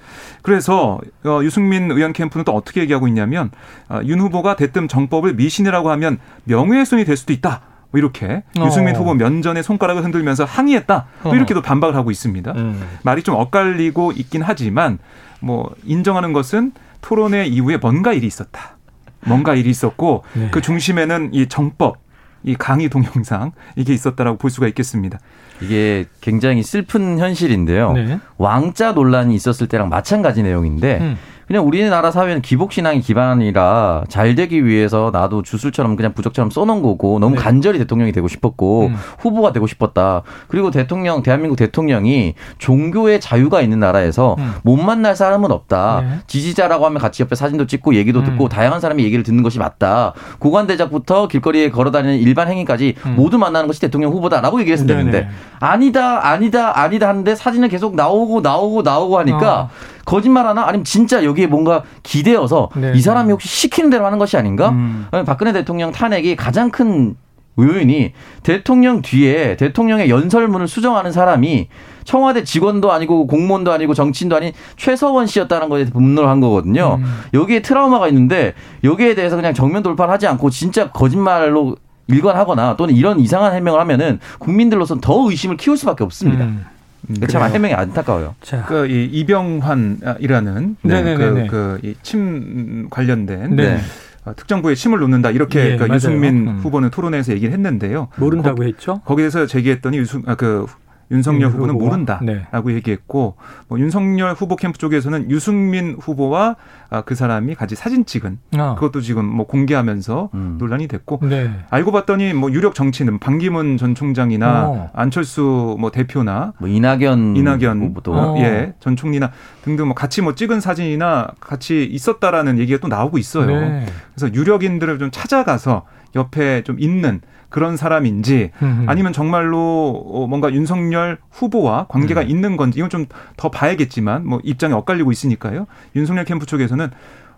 그래서 0.42 1.00
어, 1.24 1.40
유승민 1.44 1.90
의원 1.92 2.14
캠프는 2.14 2.44
또 2.44 2.54
어떻게 2.54 2.82
얘기하고 2.82 3.08
있냐면 3.08 3.52
어, 3.90 4.02
윤 4.04 4.20
후보가 4.20 4.58
대뜸 4.58 4.88
정법을 4.88 5.36
미신이라고 5.36 5.90
하면 5.92 6.20
명예훼손이 6.44 7.06
될 7.06 7.16
수도 7.16 7.32
있다. 7.32 7.62
뭐 7.92 8.00
이렇게 8.00 8.44
어. 8.60 8.66
유승민 8.66 8.96
후보 8.96 9.14
면전에 9.14 9.62
손가락을 9.62 10.04
흔들면서 10.04 10.44
항의했다. 10.44 11.06
뭐 11.24 11.32
어. 11.32 11.36
이렇게도 11.36 11.62
반박을 11.62 11.96
하고 11.96 12.12
있습니다. 12.12 12.52
음. 12.52 12.84
말이 13.04 13.24
좀 13.24 13.36
엇갈리고 13.36 14.12
있긴 14.12 14.42
하지만 14.42 15.00
뭐 15.40 15.74
인정하는 15.86 16.34
것은 16.34 16.74
토론회 17.02 17.46
이후에 17.46 17.78
뭔가 17.78 18.12
일이 18.14 18.28
있었다. 18.28 18.77
뭔가 19.26 19.56
일이 19.56 19.70
있었고 19.70 20.24
네. 20.34 20.50
그 20.52 20.62
중심에는 20.62 21.32
이 21.34 21.48
정법 21.48 21.98
이 22.44 22.56
강의 22.56 22.90
동영상 22.90 23.52
이게 23.76 23.94
있었다라고 23.94 24.38
볼 24.38 24.50
수가 24.50 24.68
있겠습니다. 24.68 25.20
이게 25.62 26.06
굉장히 26.22 26.64
슬픈 26.64 27.20
현실인데요. 27.20 27.94
네. 27.94 28.20
왕자 28.38 28.94
논란이 28.94 29.36
있었을 29.36 29.68
때랑 29.68 29.90
마찬가지 29.90 30.44
내용인데 30.44 31.00
음. 31.02 31.18
그냥 31.48 31.66
우리나라 31.66 32.12
사회는 32.12 32.42
기복신앙이 32.42 33.00
기반이라 33.00 34.04
잘 34.10 34.36
되기 34.36 34.66
위해서 34.66 35.12
나도 35.14 35.44
주술처럼 35.44 35.96
그냥 35.96 36.12
부적처럼 36.14 36.52
써놓은 36.52 36.82
거고 36.82 37.20
너무 37.20 37.36
네. 37.36 37.42
간절히 37.42 37.80
대통령이 37.80 38.12
되고 38.12 38.28
싶었고 38.28 38.88
음. 38.88 38.96
후보가 39.20 39.54
되고 39.54 39.66
싶었다. 39.66 40.24
그리고 40.50 40.72
대통령 40.72 41.24
대한민국 41.24 41.56
대통령이 41.56 42.34
종교의 42.58 43.22
자유가 43.22 43.62
있는 43.62 43.80
나라에서 43.80 44.36
음. 44.40 44.56
못 44.64 44.76
만날 44.76 45.16
사람은 45.16 45.52
없다. 45.52 46.02
네. 46.02 46.18
지지자라고 46.28 46.86
하면 46.86 47.00
같이 47.00 47.24
옆에 47.24 47.36
사진도 47.36 47.66
찍고 47.66 47.96
얘기도 47.96 48.24
듣고 48.24 48.46
음. 48.46 48.50
다양한 48.50 48.82
사람이 48.82 49.06
얘기를 49.06 49.24
듣는 49.24 49.42
것이 49.42 49.58
맞다. 49.58 50.14
고관대작부터 50.40 51.30
길거리에 51.30 51.70
걸어다니는 51.70 52.18
일반 52.18 52.50
행위까지 52.50 52.96
음. 53.06 53.16
모두 53.16 53.38
만나는 53.38 53.68
것이 53.68 53.80
대통령 53.80 54.12
후보다라고 54.12 54.60
얘기를 54.60 54.74
했으면 54.74 54.98
되는데 54.98 55.30
아니다 55.60 56.28
아니다 56.28 56.78
아니다 56.78 57.08
하는데 57.08 57.36
사진은 57.36 57.70
계속 57.70 57.96
나오고 57.96 58.42
나오고 58.42 58.82
나오고 58.82 59.18
하니까 59.20 59.62
어. 59.62 59.70
거짓말 60.08 60.48
하나 60.48 60.68
아니면 60.68 60.84
진짜 60.84 61.24
여기 61.24 61.38
여기에 61.38 61.48
뭔가 61.48 61.84
기대어서 62.02 62.70
네. 62.76 62.94
이 62.96 63.02
사람이 63.02 63.32
혹시 63.32 63.48
시키는 63.48 63.92
대로 63.92 64.06
하는 64.06 64.18
것이 64.18 64.36
아닌가? 64.38 64.70
음. 64.70 65.08
박근혜 65.26 65.54
대통령 65.54 65.92
탄핵이 65.92 66.36
가장 66.36 66.72
큰 66.72 67.16
요인이 67.60 68.14
대통령 68.44 69.02
뒤에 69.02 69.56
대통령의 69.58 70.10
연설문을 70.10 70.68
수정하는 70.68 71.12
사람이 71.12 71.70
청와대 72.04 72.44
직원도 72.44 72.92
아니고 72.92 73.26
공무원도 73.28 73.72
아니고 73.72 73.94
정치인도 73.94 74.36
아닌 74.36 74.52
최서원 74.76 75.26
씨였다는 75.26 75.70
거에 75.70 75.86
분노를 75.86 76.30
한 76.30 76.40
거거든요. 76.40 77.00
음. 77.00 77.06
여기에 77.34 77.62
트라우마가 77.62 78.08
있는데 78.10 78.54
여기에 78.84 79.16
대해서 79.16 79.36
그냥 79.36 79.54
정면 79.54 79.82
돌파를 79.82 80.14
하지 80.14 80.28
않고 80.28 80.50
진짜 80.50 80.92
거짓말로 80.92 81.78
일관하거나 82.08 82.78
또는 82.78 82.96
이런 82.96 83.20
이상한 83.20 83.54
해명을 83.54 83.80
하면은 83.82 84.20
국민들로서는 84.40 85.02
더 85.02 85.30
의심을 85.30 85.58
키울 85.58 85.78
수밖에 85.78 86.04
없습니다. 86.04 86.46
음. 86.46 86.66
음, 87.10 87.28
참 87.28 87.44
해명이 87.44 87.74
안타까워요. 87.74 88.36
자. 88.42 88.66
그이 88.66 89.06
이병환이라는 89.06 90.78
네. 90.84 91.48
그, 91.48 91.80
그침 91.82 92.88
관련된 92.90 93.56
네. 93.56 93.80
어, 94.26 94.36
특정부에 94.36 94.76
침을 94.76 95.00
놓는다 95.00 95.32
이렇게 95.32 95.74
예, 95.74 95.78
그 95.78 95.88
유승민 95.94 96.48
음. 96.48 96.60
후보는 96.60 96.90
토론회에서 96.90 97.32
얘기를 97.34 97.54
했는데요. 97.54 98.10
모른다고 98.18 98.58
거, 98.58 98.64
했죠. 98.64 99.02
거기에서 99.06 99.46
제기했더니 99.46 99.98
유승 99.98 100.24
아, 100.26 100.36
그 100.36 100.66
윤석열 101.12 101.50
후보는 101.52 101.76
후보가? 101.76 101.90
모른다라고 101.90 102.70
네. 102.70 102.76
얘기했고 102.76 103.36
뭐 103.68 103.80
윤석열 103.80 104.34
후보 104.34 104.56
캠프 104.56 104.78
쪽에서는 104.78 105.32
유승민 105.32 105.96
후보와 106.00 106.56
아, 106.90 107.02
그 107.02 107.16
사람이 107.16 107.56
같이 107.56 107.76
사진 107.76 108.06
찍은 108.06 108.40
아. 108.58 108.76
그것도 108.76 109.02
지금 109.02 109.26
뭐 109.26 109.46
공개하면서 109.46 110.30
음. 110.34 110.56
논란이 110.60 110.88
됐고 110.88 111.20
네. 111.24 111.52
알고 111.70 111.92
봤더니 111.92 112.34
뭐 112.34 112.52
유력 112.52 112.76
정치는 112.76 113.20
반기문 113.20 113.78
전 113.78 113.96
총장이나 113.96 114.68
어. 114.68 114.90
안철수 114.94 115.76
뭐 115.80 115.92
대표나 115.92 116.54
뭐 116.60 116.68
이낙연 116.70 117.36
이낙연 117.36 117.82
후보도 117.82 118.14
어. 118.14 118.38
예전 118.40 118.96
총리나 118.96 119.32
등등 119.64 119.88
뭐 119.88 119.96
같이 119.96 120.22
뭐 120.22 120.36
찍은 120.36 120.60
사진이나 120.60 121.30
같이 121.40 121.86
있었다라는 121.86 122.60
얘기가 122.60 122.80
또 122.80 122.88
나오고 122.88 123.18
있어요. 123.18 123.48
네. 123.48 123.86
그래서 124.14 124.34
유력인들을 124.34 125.00
좀 125.00 125.12
찾아가서 125.12 125.86
옆에 126.16 126.64
좀 126.64 126.78
있는 126.80 127.22
그런 127.50 127.78
사람인지 127.78 128.52
아니면 128.88 129.14
정말로 129.14 130.04
어, 130.08 130.28
뭔가 130.28 130.52
윤석열 130.52 131.18
후보와 131.32 131.88
관계가 131.88 132.22
음. 132.22 132.30
있는 132.30 132.58
건지 132.58 132.80
이건 132.80 132.90
좀 132.90 133.06
더 133.38 133.50
봐야겠지만 133.50 134.26
뭐 134.26 134.40
입장이 134.44 134.74
엇갈리고 134.74 135.12
있으니까요. 135.12 135.68
윤석열 135.96 136.26
캠프 136.26 136.46
쪽에서는 136.46 136.90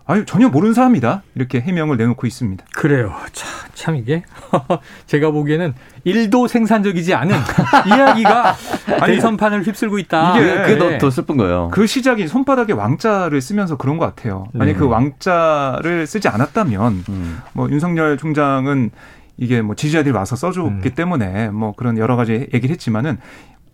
아유 0.06 0.24
전혀 0.24 0.48
모르는 0.48 0.74
사람이다 0.74 1.22
이렇게 1.36 1.60
해명을 1.60 1.96
내놓고 1.96 2.26
있습니다. 2.26 2.64
그래요. 2.74 3.14
참, 3.32 3.48
참 3.74 3.96
이게 3.96 4.24
제가 5.06 5.30
보기에는 5.30 5.74
일도 6.04 6.48
생산적이지 6.48 7.14
않은 7.14 7.36
이야기가 7.86 8.56
대선판을 9.06 9.62
휩쓸고 9.64 9.98
있다. 10.00 10.38
이게 10.38 10.62
그게 10.62 10.78
더, 10.78 10.98
더 10.98 11.10
슬픈 11.10 11.36
거예요. 11.36 11.68
그 11.72 11.86
시작이 11.86 12.26
손바닥에 12.26 12.72
왕자를 12.72 13.40
쓰면서 13.40 13.76
그런 13.76 13.98
것 13.98 14.06
같아요. 14.06 14.46
만약 14.52 14.72
네. 14.72 14.78
그 14.78 14.86
왕자를 14.88 16.06
쓰지 16.06 16.28
않았다면 16.28 17.04
음. 17.08 17.40
뭐 17.52 17.68
윤석열 17.70 18.16
총장은 18.16 18.90
이게 19.40 19.62
뭐 19.62 19.74
지지자들이 19.74 20.14
와서 20.14 20.36
써줬기 20.36 20.88
음. 20.90 20.94
때문에 20.94 21.50
뭐 21.50 21.72
그런 21.72 21.96
여러 21.96 22.14
가지 22.14 22.48
얘기를 22.52 22.70
했지만은 22.70 23.18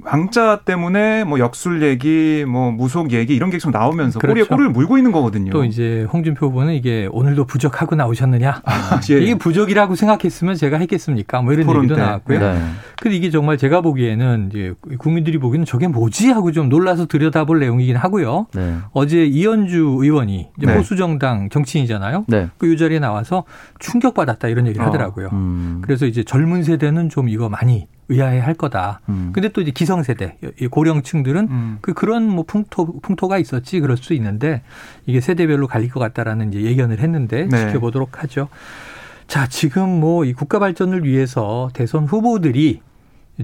왕자 0.06 0.60
때문에 0.64 1.24
뭐 1.24 1.38
역술 1.40 1.82
얘기, 1.82 2.44
뭐 2.46 2.70
무속 2.70 3.12
얘기 3.12 3.34
이런 3.34 3.50
게 3.50 3.56
계속 3.56 3.70
나오면서 3.70 4.18
그렇죠. 4.20 4.34
꼬리에 4.34 4.44
꼬리를 4.46 4.70
물고 4.70 4.98
있는 4.98 5.10
거거든요. 5.10 5.50
또 5.50 5.64
이제 5.64 6.06
홍준표 6.12 6.46
후보는 6.46 6.74
이게 6.74 7.08
오늘도 7.10 7.46
부족하고 7.46 7.96
나오셨느냐? 7.96 8.62
아, 8.64 9.00
예. 9.10 9.18
이게 9.18 9.34
부족이라고 9.34 9.96
생각했으면 9.96 10.54
제가 10.54 10.78
했겠습니까? 10.78 11.42
뭐 11.42 11.52
이런 11.52 11.68
얘기도 11.76 11.96
때. 11.96 12.00
나왔고요. 12.00 12.38
네. 12.38 12.60
근데 13.02 13.16
이게 13.16 13.30
정말 13.30 13.58
제가 13.58 13.80
보기에는 13.80 14.50
이제 14.50 14.74
국민들이 14.98 15.38
보기에는 15.38 15.64
저게 15.66 15.88
뭐지 15.88 16.30
하고 16.30 16.52
좀 16.52 16.68
놀라서 16.68 17.06
들여다볼 17.06 17.58
내용이긴 17.58 17.96
하고요. 17.96 18.46
네. 18.54 18.76
어제 18.92 19.24
이현주 19.24 19.98
의원이 20.00 20.48
이제 20.56 20.66
네. 20.66 20.76
보수 20.76 20.96
정당 20.96 21.48
정치인이잖아요. 21.48 22.26
네. 22.28 22.48
그이 22.58 22.76
자리에 22.76 23.00
나와서 23.00 23.44
충격받았다 23.80 24.48
이런 24.48 24.66
얘기를 24.66 24.84
어. 24.84 24.88
하더라고요. 24.88 25.30
음. 25.32 25.82
그래서 25.82 26.06
이제 26.06 26.22
젊은 26.22 26.62
세대는 26.62 27.08
좀 27.08 27.28
이거 27.28 27.48
많이 27.48 27.86
의아해 28.08 28.38
할 28.38 28.54
거다. 28.54 29.00
음. 29.08 29.30
근데 29.32 29.48
또 29.48 29.60
이제 29.60 29.70
기성세대, 29.72 30.38
고령층들은 30.70 31.48
음. 31.50 31.78
그 31.80 31.92
그런 31.92 32.28
뭐 32.28 32.44
풍토, 32.46 33.00
풍토가 33.00 33.38
있었지 33.38 33.80
그럴 33.80 33.96
수 33.96 34.14
있는데 34.14 34.62
이게 35.06 35.20
세대별로 35.20 35.66
갈릴 35.66 35.90
것 35.90 36.00
같다라는 36.00 36.52
이제 36.52 36.62
예견을 36.62 37.00
했는데 37.00 37.46
네. 37.50 37.66
지켜보도록 37.66 38.22
하죠. 38.22 38.48
자, 39.26 39.48
지금 39.48 40.00
뭐 40.00 40.24
이 40.24 40.32
국가 40.32 40.58
발전을 40.60 41.04
위해서 41.04 41.68
대선 41.72 42.04
후보들이 42.04 42.80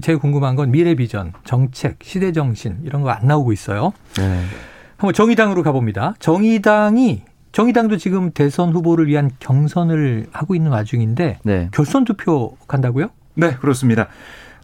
제일 0.01 0.17
궁금한 0.17 0.55
건 0.55 0.71
미래 0.71 0.95
비전, 0.95 1.33
정책, 1.43 1.97
시대 2.01 2.31
정신 2.31 2.77
이런 2.83 3.01
거 3.01 3.09
안 3.09 3.27
나오고 3.27 3.51
있어요. 3.51 3.91
네. 4.17 4.43
한번 4.97 5.13
정의당으로 5.13 5.61
가봅니다. 5.61 6.13
정의당이 6.19 7.23
정의당도 7.51 7.97
지금 7.97 8.31
대선 8.31 8.71
후보를 8.73 9.07
위한 9.07 9.29
경선을 9.39 10.27
하고 10.31 10.55
있는 10.55 10.71
와중인데 10.71 11.39
네. 11.43 11.69
결선 11.73 12.05
투표 12.05 12.55
간다고요? 12.67 13.09
네, 13.35 13.51
그렇습니다. 13.55 14.07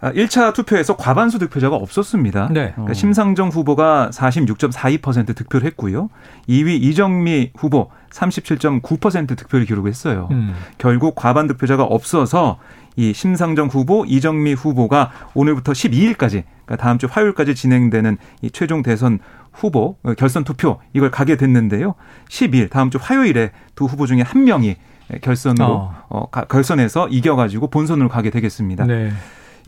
1차 0.02 0.42
아, 0.42 0.54
투표에서 0.54 0.96
과반수 0.96 1.40
득표자가 1.40 1.76
없었습니다. 1.76 2.50
네. 2.52 2.72
그러니까 2.72 2.94
심상정 2.94 3.50
후보가 3.50 4.12
46.42% 4.14 5.36
득표를 5.36 5.68
했고요. 5.68 6.10
2위 6.48 6.82
이정미 6.82 7.52
후보 7.56 7.90
37.9% 8.12 9.38
득표를 9.38 9.66
기록했어요. 9.66 10.30
음. 10.32 10.56
결국 10.78 11.16
과반 11.16 11.48
득표자가 11.48 11.84
없어서 11.84 12.60
이 12.96 13.14
심상정 13.14 13.68
후보, 13.68 14.06
이정미 14.06 14.54
후보가 14.54 15.12
오늘부터 15.34 15.74
12일까지 15.74 16.44
그러니까 16.66 16.76
다음 16.78 16.98
주 16.98 17.08
화요일까지 17.10 17.56
진행되는 17.56 18.18
이 18.42 18.52
최종 18.52 18.84
대선 18.84 19.20
후보 19.52 19.98
어, 20.04 20.14
결선 20.14 20.44
투표 20.44 20.80
이걸 20.94 21.12
가게 21.12 21.36
됐는데요. 21.36 21.96
10일 22.30 22.70
다음 22.70 22.90
주 22.90 22.98
화요일에 23.02 23.52
두 23.76 23.86
후보 23.86 24.06
중에 24.06 24.22
한 24.22 24.44
명이 24.44 24.76
결선으로 25.22 25.66
어. 25.66 26.04
어 26.10 26.26
결선에서 26.28 27.08
이겨가지고 27.10 27.68
본선으로 27.68 28.10
가게 28.10 28.30
되겠습니다. 28.30 28.86
네. 28.86 29.12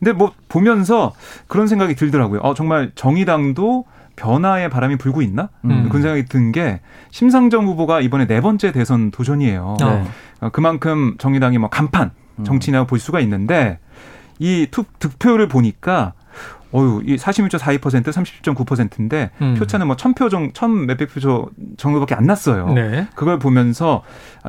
근데 0.01 0.13
뭐 0.13 0.31
보면서 0.49 1.13
그런 1.47 1.67
생각이 1.67 1.93
들더라고요. 1.95 2.39
어, 2.41 2.55
정말 2.55 2.91
정의당도 2.95 3.85
변화의 4.15 4.69
바람이 4.69 4.97
불고 4.97 5.21
있나? 5.21 5.49
음. 5.63 5.87
그런 5.89 6.01
생각이 6.01 6.25
든 6.25 6.51
게 6.51 6.81
심상정 7.11 7.67
후보가 7.67 8.01
이번에 8.01 8.25
네 8.25 8.41
번째 8.41 8.71
대선 8.71 9.11
도전이에요. 9.11 9.77
네. 9.79 10.03
어, 10.41 10.49
그만큼 10.49 11.15
정의당이 11.19 11.59
뭐 11.59 11.69
간판 11.69 12.11
음. 12.39 12.43
정치냐고 12.43 12.87
볼 12.87 12.97
수가 12.99 13.19
있는데 13.21 13.77
이 14.39 14.67
투, 14.71 14.85
득표를 14.99 15.47
보니까 15.47 16.13
어유, 16.73 17.03
이 17.05 17.15
46.42% 17.17 17.79
30.9%인데 17.81 19.29
음. 19.41 19.55
표차는 19.59 19.85
뭐 19.87 19.95
1000표 19.95 20.29
정 20.31 20.51
1000 20.51 20.87
몇백 20.87 21.13
표 21.13 21.19
정도밖에 21.77 22.15
안 22.15 22.25
났어요. 22.25 22.69
네. 22.73 23.07
그걸 23.13 23.37
보면서 23.39 24.01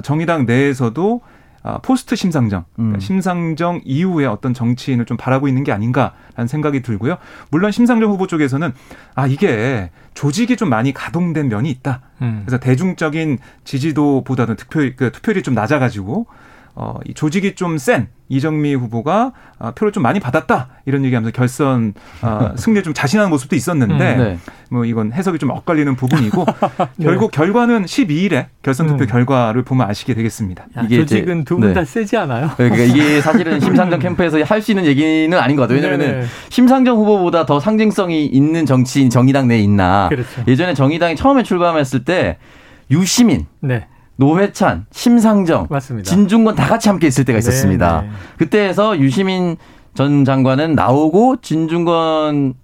정의당 0.03 0.47
내에서도 0.47 1.21
아, 1.65 1.79
포스트 1.79 2.17
심상정, 2.17 2.65
그러니까 2.75 2.97
음. 2.97 3.01
심상정 3.01 3.81
이후에 3.85 4.27
어떤 4.27 4.53
정치인을 4.53 5.05
좀 5.05 5.17
바라고 5.17 5.47
있는 5.47 5.63
게 5.63 5.71
아닌가라는 5.71 6.49
생각이 6.49 6.83
들고요. 6.83 7.19
물론 7.51 7.71
심상정 7.71 8.11
후보 8.11 8.27
쪽에서는 8.27 8.73
아 9.15 9.27
이게 9.29 9.91
조직이 10.15 10.57
좀 10.57 10.69
많이 10.69 10.93
가동된 10.93 11.49
면이 11.49 11.71
있다. 11.71 12.01
음. 12.23 12.43
그래서 12.45 12.59
대중적인 12.59 13.39
지지도보다는 13.65 14.57
투표 14.57 14.81
그 14.97 15.13
투표율이 15.13 15.43
좀 15.43 15.55
낮아가지고 15.55 16.27
어, 16.75 16.95
이 17.07 17.15
조직이 17.15 17.55
좀 17.55 17.77
센 17.79 18.09
이정미 18.29 18.75
후보가 18.75 19.33
어, 19.59 19.73
표를 19.73 19.93
좀 19.93 20.03
많이 20.03 20.19
받았다 20.19 20.69
이런 20.87 21.05
얘기하면서 21.05 21.33
결선 21.37 21.93
어, 22.23 22.53
승리에 22.57 22.81
좀 22.83 22.95
자신하는 22.95 23.29
모습도 23.31 23.55
있었는데 23.55 24.15
음, 24.15 24.19
네. 24.19 24.39
뭐 24.71 24.87
이건 24.87 25.13
해석이 25.13 25.39
좀 25.39 25.51
엇갈리는 25.51 25.95
부분이고 25.97 26.47
네. 26.97 27.05
결국 27.05 27.31
결과는 27.31 27.85
12일에 27.85 28.47
결선 28.63 28.87
투표 28.87 29.05
음. 29.05 29.07
결과를 29.07 29.65
보면 29.65 29.87
아시게 29.91 30.15
되겠습니다. 30.15 30.65
야, 30.79 30.83
이게 30.85 30.97
조직은 31.01 31.45
두 31.45 31.59
분다 31.59 31.81
네. 31.81 31.85
세지 31.85 32.17
않아요? 32.17 32.47
네, 32.57 32.71
그러니까 32.71 32.85
이게 32.85 33.21
사실은 33.21 33.61
심상정 33.61 33.99
캠프에서 33.99 34.43
할 34.43 34.63
수 34.63 34.71
있는 34.71 34.87
얘기는 34.87 35.37
아닌 35.39 35.57
것 35.57 35.63
같아요. 35.63 35.81
왜냐하면 35.83 36.25
심상정 36.49 36.97
후보보다 36.97 37.45
더 37.45 37.61
상징성이 37.61 38.25
있는 38.27 38.65
정치인 38.65 39.11
정의당 39.11 39.49
내에 39.49 39.59
있나. 39.59 40.09
그렇죠. 40.09 40.43
예전에 40.49 40.73
정의당이 40.73 41.17
처음에 41.17 41.43
출범했을 41.43 42.05
때 42.05 42.39
유시민. 42.91 43.47
네. 43.61 43.89
노회찬, 44.17 44.87
심상정, 44.91 45.67
맞습니다. 45.71 46.11
진중권 46.11 46.55
다 46.55 46.67
같이 46.67 46.89
함께 46.89 47.07
있을 47.07 47.25
때가 47.25 47.39
있었습니다. 47.39 48.03
네, 48.03 48.09
네. 48.09 48.13
그때에서 48.39 48.99
유시민 48.99 49.57
전 49.95 50.25
장관은 50.25 50.75
나오고 50.75 51.37
진중권 51.43 52.55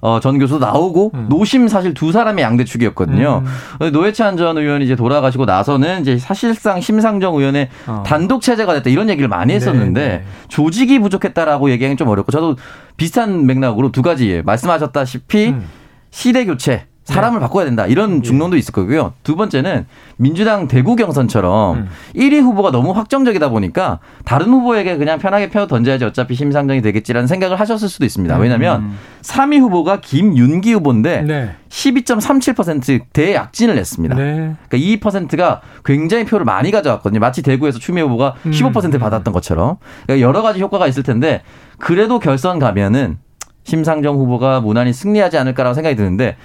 어, 0.00 0.20
전 0.20 0.38
교수도 0.38 0.64
나오고 0.64 1.10
음. 1.14 1.26
노심 1.28 1.66
사실 1.66 1.92
두 1.92 2.12
사람의 2.12 2.44
양대 2.44 2.64
축이었거든요. 2.64 3.42
음. 3.80 3.92
노회찬 3.92 4.36
전 4.36 4.56
의원이 4.56 4.84
이제 4.84 4.94
돌아가시고 4.94 5.44
나서는 5.44 6.02
이제 6.02 6.18
사실상 6.18 6.80
심상정 6.80 7.34
의원의 7.34 7.68
어. 7.88 8.04
단독 8.06 8.42
체제가 8.42 8.74
됐다 8.74 8.90
이런 8.90 9.08
얘기를 9.08 9.28
많이 9.28 9.54
했었는데 9.54 10.00
네, 10.00 10.08
네. 10.18 10.24
조직이 10.46 11.00
부족했다라고 11.00 11.70
얘기하기는 11.70 11.96
좀 11.96 12.08
어렵고 12.08 12.30
저도 12.30 12.56
비슷한 12.96 13.46
맥락으로 13.46 13.90
두 13.90 14.02
가지 14.02 14.42
말씀하셨다시피 14.44 15.48
음. 15.48 15.66
시대 16.10 16.44
교체 16.44 16.86
사람을 17.08 17.38
네. 17.38 17.42
바꿔야 17.42 17.64
된다. 17.64 17.86
이런 17.86 18.18
예. 18.18 18.22
중론도 18.22 18.56
있을 18.56 18.72
거고요. 18.72 19.14
두 19.22 19.34
번째는 19.34 19.86
민주당 20.18 20.68
대구 20.68 20.94
경선처럼 20.94 21.76
음. 21.76 21.88
1위 22.14 22.42
후보가 22.42 22.70
너무 22.70 22.90
확정적이다 22.90 23.48
보니까 23.48 23.98
다른 24.24 24.48
후보에게 24.48 24.98
그냥 24.98 25.18
편하게 25.18 25.48
펴 25.48 25.66
던져야지 25.66 26.04
어차피 26.04 26.34
심상정이 26.34 26.82
되겠지라는 26.82 27.26
생각을 27.26 27.58
하셨을 27.58 27.88
수도 27.88 28.04
있습니다. 28.04 28.36
왜냐하면 28.36 28.82
음. 28.82 28.98
3위 29.22 29.58
후보가 29.58 30.00
김윤기 30.00 30.74
후보인데 30.74 31.22
네. 31.22 31.50
12.37% 31.70 33.04
대약진을 33.12 33.74
냈습니다. 33.74 34.14
네. 34.14 34.54
그러니까 34.68 35.08
2%가 35.10 35.60
굉장히 35.84 36.26
표를 36.26 36.44
많이 36.44 36.70
가져왔거든요. 36.70 37.20
마치 37.20 37.42
대구에서 37.42 37.78
추미애 37.78 38.04
후보가 38.04 38.34
15% 38.44 38.94
음. 38.94 38.98
받았던 38.98 39.32
것처럼 39.32 39.76
그러니까 40.04 40.26
여러 40.26 40.42
가지 40.42 40.60
효과가 40.60 40.86
있을 40.86 41.02
텐데 41.02 41.42
그래도 41.78 42.18
결선 42.18 42.58
가면은 42.58 43.18
심상정 43.64 44.16
후보가 44.16 44.60
무난히 44.60 44.92
승리하지 44.92 45.36
않을까라고 45.38 45.74
생각이 45.74 45.96
드는데 45.96 46.36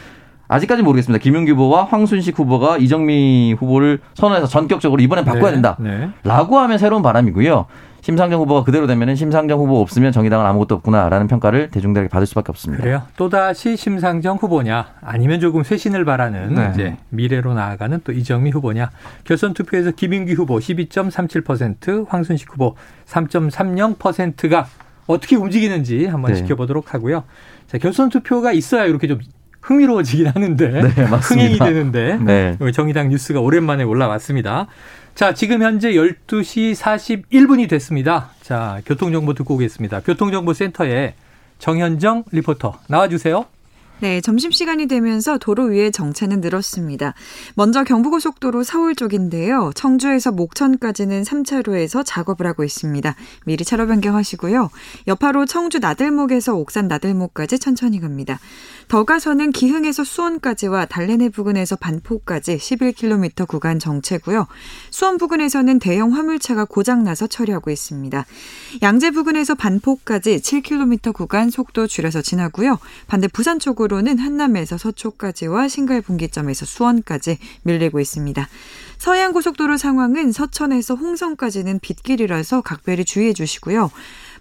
아직까지 0.53 0.83
모르겠습니다. 0.83 1.21
김용기 1.21 1.51
후보와 1.51 1.85
황순식 1.85 2.37
후보가 2.37 2.77
이정미 2.77 3.55
후보를 3.57 3.99
선언해서 4.13 4.47
전격적으로 4.47 5.01
이번엔 5.01 5.25
바꿔야 5.25 5.45
네, 5.45 5.51
된다. 5.53 5.77
네. 5.79 6.09
라고 6.23 6.59
하면 6.59 6.77
새로운 6.77 7.01
바람이고요. 7.01 7.65
심상정 8.01 8.41
후보가 8.41 8.63
그대로 8.63 8.85
되면은 8.85 9.15
심상정 9.15 9.59
후보 9.59 9.79
없으면 9.79 10.11
정의당은 10.11 10.45
아무것도 10.45 10.75
없구나라는 10.75 11.27
평가를 11.27 11.69
대중들에게 11.69 12.09
받을 12.09 12.27
수밖에 12.27 12.51
없습니다. 12.51 12.83
그래요. 12.83 13.01
또 13.15 13.29
다시 13.29 13.77
심상정 13.77 14.37
후보냐 14.37 14.95
아니면 15.01 15.39
조금 15.39 15.63
쇄신을 15.63 16.03
바라는 16.03 16.53
네. 16.53 16.71
이제 16.73 16.97
미래로 17.09 17.53
나아가는 17.53 18.01
또 18.03 18.11
이정미 18.11 18.51
후보냐. 18.51 18.91
결선 19.23 19.53
투표에서 19.53 19.91
김인기 19.91 20.33
후보 20.33 20.57
12.37%, 20.57 22.07
황순식 22.09 22.51
후보 22.51 22.75
3.30%가 23.07 24.67
어떻게 25.07 25.35
움직이는지 25.35 26.05
한번 26.05 26.33
네. 26.33 26.37
지켜보도록 26.37 26.93
하고요. 26.93 27.23
자, 27.67 27.77
결선 27.77 28.09
투표가 28.09 28.51
있어야 28.51 28.85
이렇게 28.85 29.07
좀 29.07 29.19
흥미로워지긴 29.63 30.27
하는데 30.27 30.69
네, 30.69 30.87
흥행이 31.03 31.57
되는데 31.57 32.17
네. 32.17 32.57
정의당 32.71 33.09
뉴스가 33.09 33.39
오랜만에 33.39 33.83
올라왔습니다. 33.83 34.67
자, 35.15 35.33
지금 35.33 35.61
현재 35.61 35.93
12시 35.93 36.75
41분이 36.75 37.69
됐습니다. 37.69 38.31
자, 38.41 38.81
교통정보 38.85 39.33
듣고 39.33 39.55
오겠습니다. 39.55 40.01
교통정보센터에 40.01 41.15
정현정 41.59 42.25
리포터 42.31 42.79
나와주세요. 42.87 43.45
네, 44.03 44.19
점심시간이 44.19 44.87
되면서 44.87 45.37
도로 45.37 45.63
위에 45.65 45.89
정체는 45.89 46.41
늘었습니다. 46.41 47.13
먼저 47.55 47.85
경부고속도로 47.85 48.63
서울 48.63 48.95
쪽인데요. 48.95 49.71
청주에서 49.75 50.33
목천까지는 50.33 51.23
3차로에서 51.23 52.03
작업을 52.05 52.45
하고 52.45 52.65
있습니다. 52.65 53.15
미리 53.45 53.63
차로 53.63 53.87
변경하시고요. 53.87 54.69
여파로 55.07 55.45
청주 55.45 55.79
나들목에서 55.79 56.53
옥산 56.53 56.89
나들목까지 56.89 57.59
천천히 57.59 58.01
갑니다. 58.01 58.39
더 58.87 59.03
가서는 59.03 59.51
기흥에서 59.51 60.03
수원까지와 60.03 60.85
달래내 60.85 61.29
부근에서 61.29 61.75
반포까지 61.75 62.57
11km 62.57 63.47
구간 63.47 63.79
정체고요. 63.79 64.47
수원 64.91 65.17
부근에서는 65.17 65.79
대형 65.79 66.13
화물차가 66.13 66.65
고장나서 66.65 67.27
처리하고 67.27 67.71
있습니다. 67.71 68.25
양재 68.81 69.11
부근에서 69.11 69.55
반포까지 69.55 70.37
7km 70.37 71.13
구간 71.13 71.49
속도 71.49 71.87
줄여서 71.87 72.21
지나고요. 72.21 72.79
반대 73.07 73.27
부산 73.27 73.59
쪽으로는 73.59 74.19
한남에서 74.19 74.77
서초까지와 74.77 75.67
신갈 75.67 76.01
분기점에서 76.01 76.65
수원까지 76.65 77.37
밀리고 77.63 77.99
있습니다. 77.99 78.47
서해안 78.97 79.33
고속도로 79.33 79.75
상황은 79.77 80.31
서천에서 80.31 80.95
홍성까지는 80.95 81.79
빗길이라서 81.79 82.61
각별히 82.61 83.03
주의해 83.03 83.33
주시고요. 83.33 83.91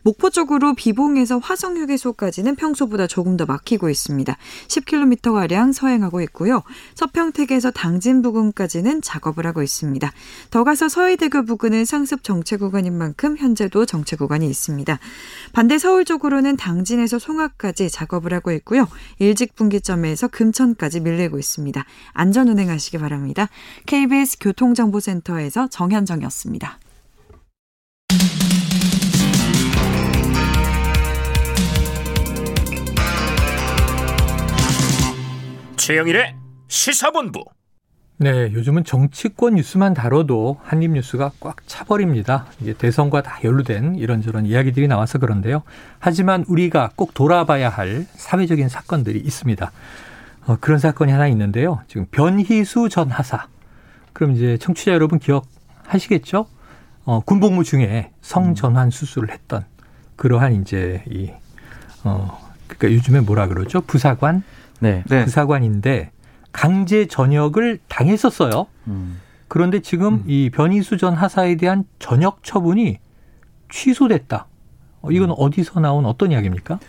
목포 0.02 0.30
쪽으로 0.30 0.74
비봉에서 0.74 1.38
화성 1.38 1.76
휴게소까지는 1.76 2.56
평소보다 2.56 3.06
조금 3.06 3.36
더 3.36 3.46
막히고 3.46 3.88
있습니다. 3.88 4.36
10km가량 4.68 5.72
서행하고 5.72 6.20
있고요. 6.22 6.62
서평택에서 6.94 7.70
당진 7.70 8.22
부근까지는 8.22 9.02
작업을 9.02 9.46
하고 9.46 9.62
있습니다. 9.62 10.12
더 10.50 10.64
가서 10.64 10.88
서해대교 10.88 11.44
부근은 11.44 11.84
상습 11.84 12.24
정체 12.24 12.56
구간인 12.56 12.98
만큼 12.98 13.36
현재도 13.36 13.86
정체 13.86 14.16
구간이 14.16 14.46
있습니다. 14.48 14.98
반대 15.52 15.78
서울 15.78 16.04
쪽으로는 16.04 16.56
당진에서 16.56 17.18
송악까지 17.18 17.90
작업을 17.90 18.34
하고 18.34 18.50
있고요. 18.52 18.88
일직 19.18 19.54
분기점에서 19.54 20.28
금천까지 20.28 21.00
밀리고 21.00 21.38
있습니다. 21.38 21.84
안전 22.12 22.48
운행하시기 22.48 22.98
바랍니다. 22.98 23.48
KBS 23.86 24.38
교통정보센터에서 24.40 25.68
정현정이었습니다. 25.68 26.78
최영일의 35.82 36.36
시사본부. 36.68 37.44
네, 38.18 38.52
요즘은 38.52 38.84
정치권 38.84 39.56
뉴스만 39.56 39.94
다뤄도 39.94 40.60
한입 40.62 40.92
뉴스가 40.92 41.32
꽉 41.40 41.56
차버립니다. 41.66 42.46
이게 42.60 42.72
대선과 42.72 43.22
다 43.22 43.40
연루된 43.42 43.96
이런저런 43.96 44.46
이야기들이 44.46 44.86
나와서 44.86 45.18
그런데요. 45.18 45.64
하지만 45.98 46.44
우리가 46.46 46.92
꼭 46.94 47.14
돌아봐야 47.14 47.68
할 47.68 48.06
사회적인 48.14 48.68
사건들이 48.68 49.18
있습니다. 49.18 49.72
어, 50.46 50.56
그런 50.60 50.78
사건이 50.78 51.10
하나 51.10 51.26
있는데요. 51.26 51.80
지금 51.88 52.06
변희수 52.12 52.88
전 52.88 53.10
하사. 53.10 53.48
그럼 54.12 54.36
이제 54.36 54.58
청취자 54.58 54.92
여러분 54.92 55.18
기억하시겠죠? 55.18 56.46
어, 57.06 57.20
군복무 57.26 57.64
중에 57.64 58.12
성전환 58.20 58.90
수술을 58.90 59.32
했던 59.32 59.64
그러한 60.14 60.62
이제 60.62 61.02
이, 61.10 61.32
어, 62.04 62.38
그러니까 62.68 62.96
요즘에 62.96 63.18
뭐라 63.18 63.48
그러죠? 63.48 63.80
부사관 63.80 64.44
네. 64.82 65.04
네. 65.08 65.24
부사관인데 65.24 66.10
강제 66.50 67.06
전역을 67.06 67.78
당했었어요. 67.88 68.66
음. 68.88 69.20
그런데 69.46 69.80
지금 69.80 70.14
음. 70.14 70.24
이 70.26 70.50
변희수 70.50 70.96
전 70.96 71.14
하사에 71.14 71.56
대한 71.56 71.84
전역 72.00 72.42
처분이 72.42 72.98
취소됐다. 73.70 74.46
어, 75.02 75.10
이건 75.12 75.30
음. 75.30 75.34
어디서 75.38 75.78
나온 75.78 76.04
어떤 76.04 76.32
이야기입니까? 76.32 76.80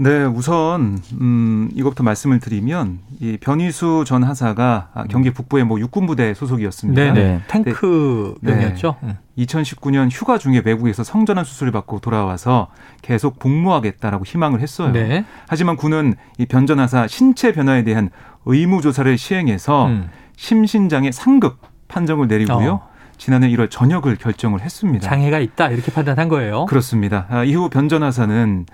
네, 0.00 0.24
우선 0.24 1.00
음 1.20 1.68
이것부터 1.74 2.04
말씀을 2.04 2.38
드리면 2.38 3.00
이 3.18 3.36
변희수 3.36 4.04
전 4.06 4.22
하사가 4.22 4.90
아, 4.94 5.04
경기 5.08 5.32
북부의 5.32 5.64
뭐 5.64 5.80
육군 5.80 6.06
부대 6.06 6.34
소속이었습니다. 6.34 7.02
네네. 7.02 7.20
네. 7.20 7.40
탱크 7.48 8.36
병이었죠. 8.44 8.94
네. 9.02 9.16
2019년 9.38 10.08
휴가 10.10 10.38
중에 10.38 10.62
외국에서 10.64 11.02
성전환 11.02 11.44
수술을 11.44 11.72
받고 11.72 11.98
돌아와서 11.98 12.68
계속 13.02 13.40
복무하겠다라고 13.40 14.24
희망을 14.24 14.60
했어요. 14.60 14.92
네. 14.92 15.24
하지만 15.48 15.76
군은 15.76 16.14
이 16.38 16.46
변전 16.46 16.78
하사 16.78 17.08
신체 17.08 17.52
변화에 17.52 17.82
대한 17.82 18.10
의무 18.46 18.80
조사를 18.80 19.18
시행해서 19.18 19.86
음. 19.86 20.10
심신장애 20.36 21.10
상급 21.10 21.58
판정을 21.88 22.28
내리고요. 22.28 22.72
어. 22.84 22.87
지난해 23.18 23.48
1월 23.50 23.68
전역을 23.70 24.16
결정을 24.16 24.60
했습니다. 24.60 25.06
장애가 25.06 25.40
있다 25.40 25.68
이렇게 25.68 25.92
판단한 25.92 26.28
거예요. 26.28 26.66
그렇습니다. 26.66 27.26
아, 27.28 27.44
이후 27.44 27.68
변전하사는 27.68 28.66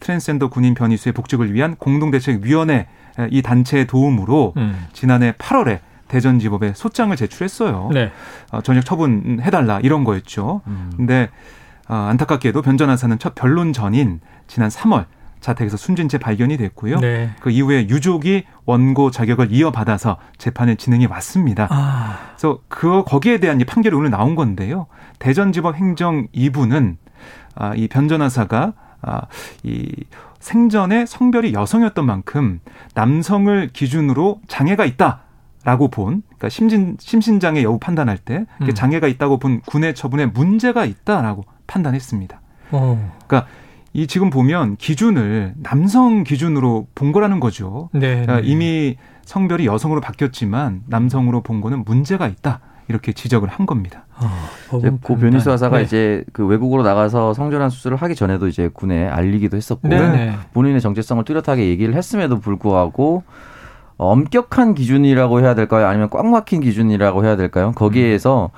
트랜스젠더 0.00 0.48
군인 0.48 0.74
변이수의 0.74 1.12
복직을 1.12 1.54
위한 1.54 1.76
공동대책위원회 1.76 2.88
이 3.30 3.42
단체의 3.42 3.86
도움으로 3.86 4.54
음. 4.56 4.86
지난해 4.92 5.32
8월에 5.32 5.78
대전지법에 6.08 6.72
소장을 6.74 7.14
제출했어요. 7.16 7.90
네. 7.92 8.10
어, 8.50 8.60
전역 8.60 8.84
처분해달라 8.84 9.80
이런 9.80 10.04
거였죠. 10.04 10.60
음. 10.66 10.92
근데 10.96 11.30
어, 11.88 11.94
안타깝게도 11.94 12.60
변전하사는 12.60 13.18
첫 13.18 13.34
변론 13.34 13.72
전인 13.72 14.20
지난 14.46 14.68
3월 14.68 15.06
자택에서 15.42 15.76
숨진 15.76 16.08
채 16.08 16.16
발견이 16.16 16.56
됐고요. 16.56 17.00
네. 17.00 17.30
그 17.40 17.50
이후에 17.50 17.88
유족이 17.88 18.44
원고 18.64 19.10
자격을 19.10 19.52
이어받아서 19.52 20.16
재판을 20.38 20.76
진행해 20.76 21.06
왔습니다. 21.06 21.66
아. 21.70 22.18
그래서 22.30 22.60
그 22.68 23.02
거기에 23.04 23.38
대한 23.38 23.60
이 23.60 23.64
판결이 23.64 23.94
오늘 23.94 24.10
나온 24.10 24.34
건데요. 24.36 24.86
대전지법 25.18 25.74
행정 25.74 26.28
2부는 26.28 26.96
아, 27.56 27.74
이 27.74 27.88
변전하사가 27.88 28.72
아, 29.02 29.22
이 29.64 29.92
생전에 30.38 31.06
성별이 31.06 31.52
여성이었던 31.52 32.06
만큼 32.06 32.60
남성을 32.94 33.70
기준으로 33.72 34.40
장애가 34.48 34.84
있다. 34.86 35.22
라고 35.64 35.88
본, 35.88 36.22
그러니까 36.26 36.48
심신, 36.48 36.96
심신장애 36.98 37.62
여부 37.62 37.78
판단할 37.78 38.18
때 38.18 38.46
음. 38.62 38.74
장애가 38.74 39.06
있다고 39.06 39.38
본 39.38 39.60
군의 39.60 39.94
처분에 39.94 40.26
문제가 40.26 40.84
있다라고 40.84 41.44
판단했습니다. 41.68 42.40
어. 42.72 43.12
그러니까 43.28 43.48
이 43.92 44.06
지금 44.06 44.30
보면 44.30 44.76
기준을 44.76 45.54
남성 45.62 46.24
기준으로 46.24 46.86
본 46.94 47.12
거라는 47.12 47.40
거죠. 47.40 47.90
네. 47.92 48.22
그러니까 48.22 48.40
이미 48.40 48.96
성별이 49.24 49.66
여성으로 49.66 50.00
바뀌었지만 50.00 50.82
남성으로 50.86 51.42
본 51.42 51.60
거는 51.60 51.84
문제가 51.84 52.26
있다. 52.26 52.60
이렇게 52.88 53.12
지적을 53.12 53.48
한 53.48 53.64
겁니다. 53.64 54.06
어, 54.70 54.80
고 55.02 55.16
변희수 55.16 55.50
하사가 55.50 55.78
네. 55.78 55.84
이제 55.84 56.24
그 56.32 56.44
외국으로 56.46 56.82
나가서 56.82 57.32
성전환 57.32 57.70
수술을 57.70 57.96
하기 57.96 58.14
전에도 58.14 58.48
이제 58.48 58.68
군에 58.72 59.06
알리기도 59.08 59.56
했었고 59.56 59.88
네. 59.88 59.98
네. 60.10 60.32
본인의 60.52 60.80
정체성을 60.80 61.24
뚜렷하게 61.24 61.68
얘기를 61.68 61.94
했음에도 61.94 62.40
불구하고 62.40 63.22
엄격한 63.98 64.74
기준이라고 64.74 65.40
해야 65.40 65.54
될까요? 65.54 65.86
아니면 65.86 66.10
꽉 66.10 66.26
막힌 66.26 66.60
기준이라고 66.60 67.24
해야 67.24 67.36
될까요? 67.36 67.72
거기에서 67.74 68.50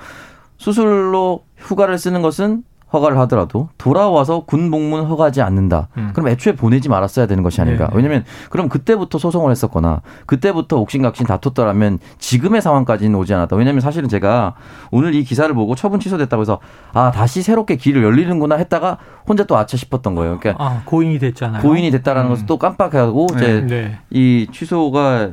수술로 0.57 1.45
휴가를 1.57 1.97
쓰는 1.97 2.21
것은 2.21 2.63
허가를 2.93 3.17
하더라도 3.19 3.69
돌아와서 3.77 4.43
군 4.45 4.69
복무는 4.71 5.05
허가하지 5.05 5.41
않는다. 5.41 5.89
음. 5.97 6.11
그럼 6.13 6.29
애초에 6.29 6.53
보내지 6.53 6.87
말았어야 6.87 7.25
되는 7.25 7.43
것이 7.43 7.59
아닌가. 7.59 7.87
네. 7.87 7.95
왜냐하면 7.95 8.23
그럼 8.49 8.69
그때부터 8.69 9.17
소송을 9.17 9.51
했었거나 9.51 10.01
그때부터 10.25 10.77
옥신각신 10.77 11.25
다퉜더라면 11.25 11.99
지금의 12.19 12.61
상황까지는 12.61 13.17
오지 13.17 13.33
않았다. 13.33 13.55
왜냐하면 13.55 13.81
사실은 13.81 14.07
제가 14.07 14.55
오늘 14.91 15.15
이 15.15 15.23
기사를 15.23 15.53
보고 15.55 15.75
처분 15.75 15.99
취소됐다고 15.99 16.41
해서 16.41 16.59
아 16.93 17.11
다시 17.11 17.41
새롭게 17.41 17.75
길을 17.75 18.03
열리는구나 18.03 18.55
했다가 18.55 18.97
혼자 19.27 19.43
또 19.45 19.57
아차 19.57 19.77
싶었던 19.77 20.15
거예요. 20.15 20.39
그러니까 20.39 20.63
아, 20.63 20.81
고인이 20.85 21.19
됐잖아요. 21.19 21.61
고인이 21.63 21.91
됐다라는 21.91 22.29
음. 22.29 22.33
것을 22.33 22.45
또 22.45 22.57
깜빡하고 22.57 23.27
이제 23.35 23.61
네. 23.61 23.67
네. 23.67 23.99
이 24.11 24.47
취소가 24.51 25.31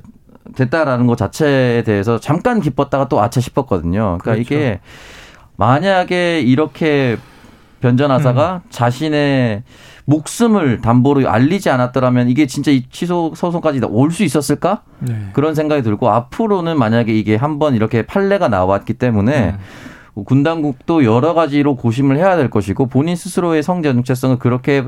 됐다라는 0.56 1.06
것 1.06 1.16
자체에 1.16 1.82
대해서 1.82 2.18
잠깐 2.18 2.60
기뻤다가 2.60 3.08
또 3.08 3.20
아차 3.20 3.40
싶었거든요. 3.40 4.18
그러니까 4.20 4.24
그렇죠. 4.24 4.40
이게 4.40 4.80
만약에 5.56 6.40
이렇게 6.40 7.16
변전하사가 7.82 8.62
음. 8.64 8.70
자신의 8.70 9.62
목숨을 10.06 10.80
담보로 10.80 11.28
알리지 11.28 11.68
않았더라면 11.70 12.28
이게 12.28 12.46
진짜 12.46 12.70
이 12.70 12.84
취소 12.90 13.32
소송까지 13.36 13.80
올 13.84 14.10
수 14.10 14.24
있었을까? 14.24 14.82
네. 15.00 15.28
그런 15.32 15.54
생각이 15.54 15.82
들고 15.82 16.08
앞으로는 16.10 16.78
만약에 16.78 17.12
이게 17.12 17.36
한번 17.36 17.74
이렇게 17.74 18.02
판례가 18.02 18.48
나왔기 18.48 18.94
때문에 18.94 19.56
음. 20.14 20.24
군 20.24 20.42
당국도 20.42 21.04
여러 21.04 21.32
가지로 21.34 21.76
고심을 21.76 22.16
해야 22.16 22.36
될 22.36 22.50
것이고 22.50 22.86
본인 22.86 23.16
스스로의 23.16 23.62
성재 23.62 23.92
정체성을 23.94 24.38
그렇게 24.38 24.84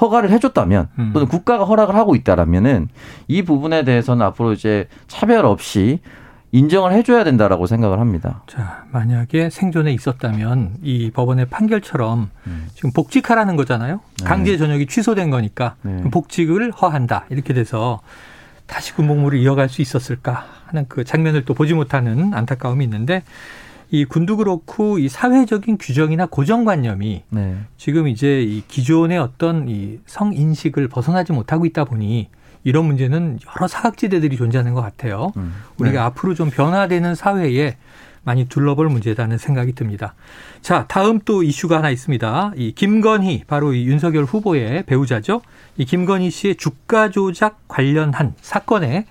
허가를 0.00 0.30
해줬다면 0.30 0.88
음. 0.98 1.10
또는 1.12 1.28
국가가 1.28 1.64
허락을 1.64 1.94
하고 1.94 2.16
있다라면은 2.16 2.88
이 3.28 3.42
부분에 3.42 3.84
대해서는 3.84 4.26
앞으로 4.26 4.52
이제 4.52 4.88
차별 5.06 5.44
없이 5.46 6.00
인정을 6.54 6.92
해줘야 6.92 7.24
된다라고 7.24 7.66
생각을 7.66 7.98
합니다. 7.98 8.44
자, 8.46 8.84
만약에 8.92 9.50
생존에 9.50 9.92
있었다면 9.92 10.76
이 10.82 11.10
법원의 11.10 11.46
판결처럼 11.46 12.30
음. 12.46 12.66
지금 12.74 12.92
복직하라는 12.92 13.56
거잖아요. 13.56 14.00
네. 14.20 14.24
강제 14.24 14.56
전역이 14.56 14.86
취소된 14.86 15.30
거니까 15.30 15.74
네. 15.82 16.00
복직을 16.12 16.70
허한다 16.70 17.24
이렇게 17.30 17.54
돼서 17.54 18.00
다시 18.66 18.94
군복무를 18.94 19.40
이어갈 19.40 19.68
수 19.68 19.82
있었을까 19.82 20.46
하는 20.66 20.86
그 20.88 21.02
장면을 21.02 21.44
또 21.44 21.54
보지 21.54 21.74
못하는 21.74 22.32
안타까움이 22.32 22.84
있는데 22.84 23.24
이 23.90 24.04
군도 24.04 24.36
그렇고 24.36 25.00
이 25.00 25.08
사회적인 25.08 25.78
규정이나 25.78 26.26
고정관념이 26.26 27.24
네. 27.30 27.56
지금 27.76 28.06
이제 28.06 28.42
이 28.42 28.62
기존의 28.68 29.18
어떤 29.18 29.68
이 29.68 29.98
성인식을 30.06 30.86
벗어나지 30.86 31.32
못하고 31.32 31.66
있다 31.66 31.84
보니 31.84 32.28
이런 32.64 32.86
문제는 32.86 33.38
여러 33.56 33.68
사각지대들이 33.68 34.36
존재하는 34.36 34.74
것 34.74 34.80
같아요. 34.80 35.32
음. 35.36 35.54
우리가 35.78 35.92
네. 36.00 36.04
앞으로 36.06 36.34
좀 36.34 36.50
변화되는 36.50 37.14
사회에 37.14 37.76
많이 38.24 38.46
둘러볼 38.46 38.88
문제다는 38.88 39.36
생각이 39.36 39.74
듭니다. 39.74 40.14
자, 40.62 40.86
다음 40.88 41.20
또 41.26 41.42
이슈가 41.42 41.76
하나 41.76 41.90
있습니다. 41.90 42.52
이 42.56 42.72
김건희, 42.72 43.44
바로 43.46 43.74
이 43.74 43.86
윤석열 43.86 44.24
후보의 44.24 44.84
배우자죠. 44.86 45.42
이 45.76 45.84
김건희 45.84 46.30
씨의 46.30 46.56
주가 46.56 47.10
조작 47.10 47.58
관련한 47.68 48.32
사건에 48.40 49.04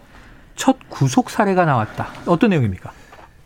첫 0.55 0.77
구속 0.89 1.29
사례가 1.29 1.65
나왔다. 1.65 2.07
어떤 2.25 2.49
내용입니까? 2.49 2.91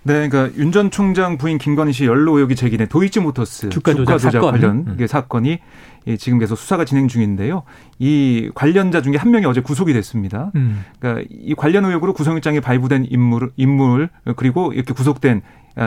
네, 0.04 0.30
그러니까 0.30 0.58
윤 0.58 0.72
전 0.72 0.90
총장 0.90 1.38
부인 1.38 1.58
김건희 1.58 1.92
씨 1.92 2.06
연루 2.06 2.36
의혹이 2.38 2.56
제기된 2.56 2.88
도이치모터스 2.88 3.68
주가 3.68 3.94
조작, 3.94 4.20
조작. 4.20 4.40
관련 4.40 4.86
음. 4.98 5.06
사건이 5.06 5.60
지금 6.16 6.40
계속 6.40 6.56
수사가 6.56 6.86
진행 6.86 7.10
중인데요. 7.10 7.64
이 8.00 8.50
관련자 8.56 9.02
중에 9.02 9.18
한 9.18 9.32
명이 9.32 9.46
어제 9.46 9.60
구속이 9.60 9.92
됐습니다. 9.94 10.52
음. 10.56 10.86
그러니까 11.00 11.26
이 11.30 11.54
관련 11.56 11.84
의혹으로 11.84 12.14
구속영장이 12.14 12.62
발부된 12.62 13.08
인물, 13.10 13.52
인물 13.58 14.10
그리고 14.38 14.72
이렇게 14.72 14.94
구속된 14.94 15.42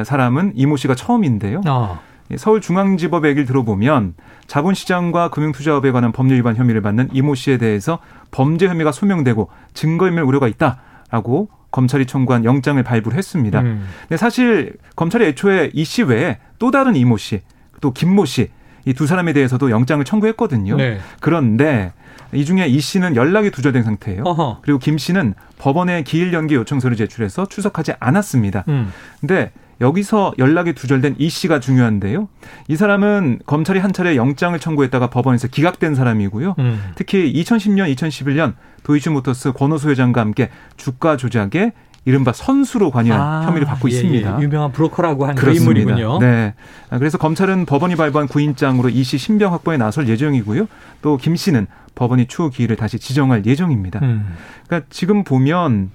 사람은 0.04 0.52
이모 0.56 0.76
씨가 0.76 0.94
처음인데요. 0.94 1.62
어. 1.66 2.00
서울중앙지법 2.36 3.26
얘기를 3.26 3.44
들어보면 3.46 4.14
자본시장과 4.46 5.30
금융투자업에 5.30 5.90
관한 5.90 6.12
법률 6.12 6.38
위반 6.38 6.54
혐의를 6.56 6.80
받는 6.82 7.08
이모 7.12 7.34
씨에 7.34 7.56
대해서 7.58 7.98
범죄 8.30 8.68
혐의가 8.68 8.92
소명되고 8.92 9.48
증거인멸 9.74 10.22
우려가 10.24 10.46
있다라고 10.46 11.48
검찰이 11.70 12.06
청구한 12.06 12.44
영장을 12.44 12.80
발부를 12.82 13.16
했습니다. 13.16 13.60
음. 13.60 13.84
근데 14.02 14.16
사실 14.16 14.74
검찰이 14.96 15.24
애초에 15.26 15.70
이 15.72 15.84
씨 15.84 16.02
외에 16.02 16.38
또 16.58 16.70
다른 16.70 16.94
이모 16.96 17.16
씨, 17.16 17.40
또 17.80 17.92
김모 17.92 18.24
씨, 18.26 18.48
이 18.86 18.92
두 18.94 19.06
사람에 19.06 19.32
대해서도 19.32 19.70
영장을 19.70 20.04
청구했거든요. 20.04 20.76
네. 20.76 20.98
그런데 21.20 21.92
이 22.32 22.44
중에 22.44 22.66
이 22.66 22.80
씨는 22.80 23.16
연락이 23.16 23.50
두절된 23.50 23.82
상태예요. 23.82 24.22
어허. 24.24 24.58
그리고 24.62 24.78
김 24.78 24.98
씨는 24.98 25.34
법원에 25.58 26.02
기일 26.02 26.32
연기 26.32 26.54
요청서를 26.54 26.96
제출해서 26.96 27.46
출석하지 27.46 27.94
않았습니다. 27.98 28.64
음. 28.68 28.92
근데 29.20 29.50
여기서 29.80 30.34
연락이 30.38 30.74
두절된 30.74 31.16
이 31.18 31.28
씨가 31.30 31.58
중요한데요. 31.58 32.28
이 32.68 32.76
사람은 32.76 33.40
검찰이 33.46 33.78
한 33.80 33.92
차례 33.92 34.14
영장을 34.14 34.58
청구했다가 34.58 35.08
법원에서 35.08 35.48
기각된 35.48 35.94
사람이고요. 35.94 36.54
음. 36.58 36.82
특히 36.96 37.32
2010년, 37.32 37.92
2011년 37.94 38.54
도이치모터스 38.82 39.52
권오수 39.52 39.88
회장과 39.90 40.20
함께 40.20 40.50
주가 40.76 41.16
조작에 41.16 41.72
이른바 42.04 42.32
선수로 42.32 42.90
관여한 42.90 43.20
아, 43.20 43.46
혐의를 43.46 43.66
받고 43.66 43.90
예, 43.90 43.94
있습니다. 43.94 44.38
예. 44.38 44.42
유명한 44.42 44.72
브로커라고 44.72 45.24
하는 45.24 45.34
그 45.36 45.52
인물이군요. 45.54 46.18
네. 46.20 46.54
그래서 46.90 47.18
검찰은 47.18 47.66
법원이 47.66 47.96
발부한 47.96 48.26
구인장으로 48.28 48.88
이 48.88 49.02
씨 49.02 49.18
신병 49.18 49.52
확보에 49.52 49.76
나설 49.76 50.08
예정이고요. 50.08 50.66
또 51.02 51.16
김 51.18 51.36
씨는 51.36 51.66
법원이 51.94 52.26
추후 52.26 52.48
기일을 52.50 52.76
다시 52.76 52.98
지정할 52.98 53.44
예정입니다. 53.44 54.00
음. 54.02 54.34
그러니까 54.66 54.86
지금 54.90 55.24
보면 55.24 55.90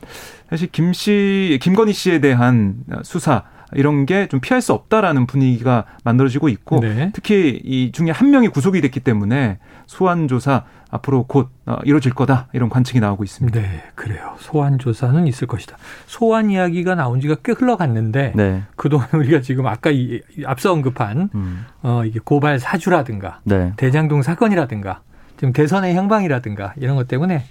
사실 0.49 0.67
김 0.71 0.93
씨, 0.93 1.57
김건희 1.61 1.93
씨에 1.93 2.19
대한 2.19 2.75
수사 3.03 3.43
이런 3.73 4.06
게 4.06 4.28
좀 4.28 4.39
피할 4.39 4.62
수 4.62 4.73
없다라는 4.73 5.28
분위기가 5.28 5.86
만들어지고 6.04 6.49
있고 6.49 6.80
네. 6.80 7.12
특히 7.13 7.60
이 7.63 7.91
중에 7.91 8.12
한 8.12 8.30
명이 8.32 8.47
구속이 8.49 8.82
됐기 8.82 8.99
때문에 9.01 9.60
소환 9.88 10.28
조사 10.28 10.63
앞으로 10.89 11.23
곧 11.23 11.49
어, 11.65 11.78
이루어질 11.84 12.13
거다 12.13 12.47
이런 12.54 12.69
관측이 12.69 12.99
나오고 12.99 13.23
있습니다. 13.23 13.60
네, 13.60 13.84
그래요. 13.95 14.36
소환 14.39 14.80
조사는 14.80 15.28
있을 15.28 15.47
것이다. 15.47 15.78
소환 16.06 16.49
이야기가 16.49 16.95
나온 16.95 17.19
지가 17.19 17.36
꽤 17.43 17.51
흘러갔는데 17.51 18.34
네. 18.36 18.63
그동안 18.75 19.08
우리가 19.13 19.41
지금 19.41 19.67
아까 19.67 19.89
이 19.91 20.21
앞서 20.45 20.71
언급한 20.71 21.30
음. 21.36 21.65
어 21.84 22.04
이게 22.06 22.19
고발 22.23 22.60
사주라든가 22.60 23.41
네. 23.43 23.73
대장동 23.78 24.21
사건이라든가 24.21 25.01
지금 25.38 25.51
대선의 25.51 25.95
향방이라든가 25.95 26.73
이런 26.78 26.95
것 26.95 27.08
때문에 27.08 27.43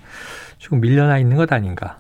조금 0.59 0.81
밀려나 0.81 1.19
있는 1.19 1.37
것 1.37 1.53
아닌가. 1.53 1.99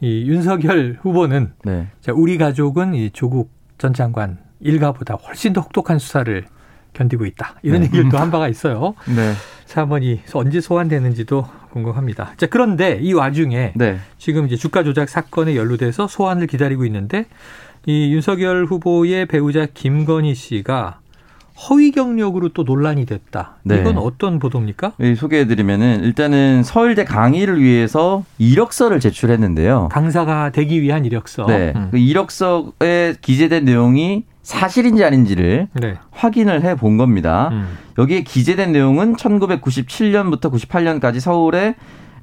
이 0.00 0.26
윤석열 0.26 0.98
후보는 1.02 1.52
네. 1.64 1.88
자, 2.00 2.12
우리 2.14 2.38
가족은 2.38 2.94
이 2.94 3.10
조국 3.10 3.50
전 3.78 3.92
장관 3.92 4.38
일가보다 4.60 5.14
훨씬 5.14 5.52
더 5.52 5.60
혹독한 5.60 5.98
수사를 5.98 6.44
견디고 6.92 7.26
있다. 7.26 7.56
이런 7.62 7.80
네. 7.80 7.86
얘기를 7.86 8.08
또 8.08 8.18
한 8.18 8.30
바가 8.30 8.48
있어요. 8.48 8.94
네. 9.14 9.32
자, 9.66 9.82
한번 9.82 10.02
이 10.02 10.20
언제 10.32 10.60
소환되는지도 10.60 11.46
궁금합니다. 11.70 12.32
자, 12.36 12.46
그런데 12.46 12.98
이 13.00 13.12
와중에 13.12 13.72
네. 13.76 13.98
지금 14.18 14.46
이제 14.46 14.56
주가 14.56 14.82
조작 14.82 15.08
사건에 15.08 15.54
연루돼서 15.54 16.08
소환을 16.08 16.46
기다리고 16.46 16.84
있는데 16.86 17.26
이 17.86 18.12
윤석열 18.12 18.64
후보의 18.66 19.26
배우자 19.26 19.66
김건희 19.72 20.34
씨가 20.34 20.98
허위 21.68 21.90
경력으로 21.90 22.50
또 22.50 22.62
논란이 22.62 23.04
됐다. 23.06 23.56
네. 23.64 23.76
이건 23.80 23.98
어떤 23.98 24.38
보도입니까? 24.38 24.92
네, 24.98 25.14
소개해드리면은 25.14 26.04
일단은 26.04 26.62
서울대 26.62 27.04
강의를 27.04 27.60
위해서 27.60 28.24
이력서를 28.38 28.98
제출했는데요. 29.00 29.88
강사가 29.92 30.50
되기 30.52 30.80
위한 30.80 31.04
이력서. 31.04 31.44
네. 31.46 31.72
음. 31.76 31.88
그 31.90 31.98
이력서에 31.98 33.16
기재된 33.20 33.64
내용이 33.64 34.24
사실인지 34.42 35.04
아닌지를 35.04 35.68
네. 35.74 35.94
확인을 36.12 36.62
해 36.64 36.74
본 36.74 36.96
겁니다. 36.96 37.50
음. 37.52 37.76
여기에 37.98 38.22
기재된 38.22 38.72
내용은 38.72 39.14
1997년부터 39.16 40.50
98년까지 40.52 41.20
서울의 41.20 41.74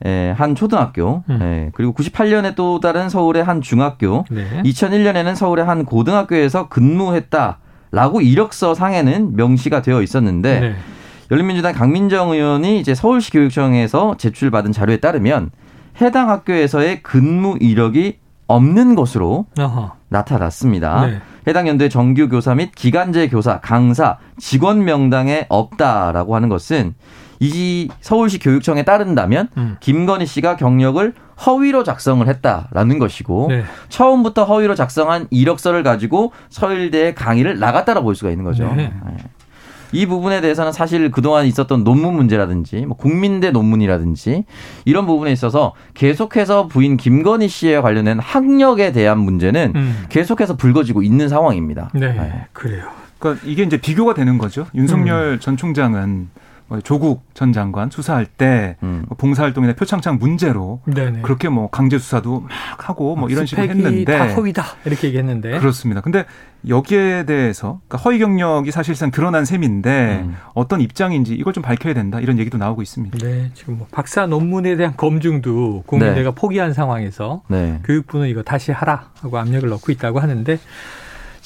에, 0.06 0.32
한 0.38 0.54
초등학교, 0.56 1.24
음. 1.30 1.42
에, 1.42 1.70
그리고 1.74 1.94
98년에 1.94 2.56
또 2.56 2.80
다른 2.80 3.10
서울의 3.10 3.44
한 3.44 3.62
중학교, 3.62 4.26
네. 4.30 4.62
2001년에는 4.64 5.36
서울의 5.36 5.66
한 5.66 5.86
고등학교에서 5.86 6.70
근무했다. 6.70 7.60
라고 7.92 8.22
이력서 8.22 8.74
상에는 8.74 9.36
명시가 9.36 9.82
되어 9.82 10.02
있었는데 10.02 10.60
네. 10.60 10.76
열린민주당 11.32 11.74
강민정 11.74 12.32
의원이 12.32 12.80
이제 12.80 12.96
서울시 12.96 13.32
교육청에서 13.32 14.16
제출받은 14.18 14.72
자료에 14.72 14.98
따르면 14.98 15.52
해당 16.02 16.30
학교에서의 16.30 17.02
근무 17.04 17.58
이력이 17.60 18.20
없는 18.48 18.96
것으로 18.96 19.46
어허. 19.58 19.94
나타났습니다. 20.10 21.06
네. 21.06 21.22
해당 21.48 21.68
연도의 21.68 21.90
정규 21.90 22.30
교사 22.30 22.56
및 22.56 22.72
기간제 22.76 23.30
교사, 23.30 23.60
강사, 23.60 24.18
직원 24.38 24.86
명당에 24.86 25.46
없다라고 25.50 26.36
하는 26.36 26.50
것은 26.50 26.94
이 27.40 27.90
서울시 28.02 28.40
교육청에 28.40 28.84
따른다면 28.84 29.50
음. 29.58 29.78
김건희 29.80 30.26
씨가 30.26 30.56
경력을 30.58 31.14
허위로 31.46 31.84
작성을 31.84 32.28
했다라는 32.28 33.00
것이고 33.00 33.48
네. 33.50 33.64
처음부터 33.90 34.46
허위로 34.46 34.76
작성한 34.76 35.28
이력서를 35.30 35.84
가지고 35.84 36.32
서울대에 36.50 37.14
강의를 37.14 37.60
나갔다라고 37.60 38.06
볼 38.06 38.16
수가 38.16 38.32
있는 38.32 38.44
거죠. 38.44 38.66
네. 38.76 38.92
네. 39.06 39.18
이 39.94 40.06
부분에 40.06 40.42
대해서는 40.42 40.72
사실 40.72 41.12
그동안 41.12 41.46
있었던 41.46 41.84
논문 41.84 42.16
문제라든지 42.16 42.86
뭐 42.86 42.98
국민대 42.98 43.52
논문이라든지 43.52 44.44
이런 44.86 45.06
부분에 45.06 45.32
있어서 45.32 45.74
계속해서 45.94 46.68
부인 46.68 46.98
김건희 46.98 47.48
씨에 47.48 47.80
관련된 47.80 48.20
학력에 48.20 48.92
대한 48.92 49.20
문제는 49.20 49.74
음. 49.76 50.06
계속해서 50.10 50.58
불거지고 50.58 51.04
있는 51.04 51.30
상황입니다. 51.30 51.90
네, 51.94 52.12
네. 52.14 52.46
그래요. 52.54 52.90
그러니까 53.20 53.46
이게 53.48 53.64
이제 53.64 53.78
비교가 53.78 54.14
되는 54.14 54.38
거죠. 54.38 54.68
윤석열 54.76 55.34
음. 55.34 55.40
전 55.40 55.58
총장은 55.58 56.18
뭐 56.18 56.28
조국 56.84 57.24
전 57.34 57.54
장관 57.54 57.90
수사할 57.90 58.26
때 58.26 58.76
음. 58.84 59.06
뭐 59.08 59.18
봉사활동이나 59.18 59.74
표창장 59.74 60.18
문제로 60.20 60.82
네네. 60.86 61.22
그렇게 61.22 61.48
뭐 61.50 61.70
강제 61.70 61.98
수사도 61.98 62.42
막 62.42 62.90
하고 62.90 63.16
뭐 63.16 63.30
이런 63.30 63.46
식으로 63.46 63.68
했는데 63.68 64.18
다 64.18 64.28
허위다 64.28 64.64
이렇게 64.86 65.08
얘기했는데 65.08 65.60
그렇습니다. 65.60 66.02
근데 66.02 66.26
여기에 66.68 67.26
대해서 67.26 67.80
그러니까 67.88 67.98
허위 68.00 68.20
경력이 68.20 68.72
사실상 68.72 69.12
드러난 69.12 69.46
셈인데 69.46 70.24
음. 70.26 70.36
어떤 70.54 70.82
입장인지 70.82 71.36
이걸 71.36 71.54
좀 71.54 71.64
밝혀야 71.64 71.94
된다 71.94 72.20
이런 72.20 72.38
얘기도 72.40 72.58
나오고 72.58 72.82
있습니다. 72.82 73.18
네, 73.20 73.52
지금 73.54 73.78
뭐 73.78 73.88
박사 73.92 74.26
논문에 74.26 74.76
대한 74.76 74.96
검증도 74.98 75.84
국민대가 75.86 76.32
네. 76.32 76.36
포기한 76.36 76.74
상황에서 76.74 77.44
네. 77.48 77.80
교육부는 77.86 78.28
이거 78.28 78.44
다시 78.44 78.72
하라 78.72 79.10
하고 79.22 79.38
압력을 79.38 79.70
넣고 79.70 79.92
있다고 79.92 80.20
하는데 80.20 80.60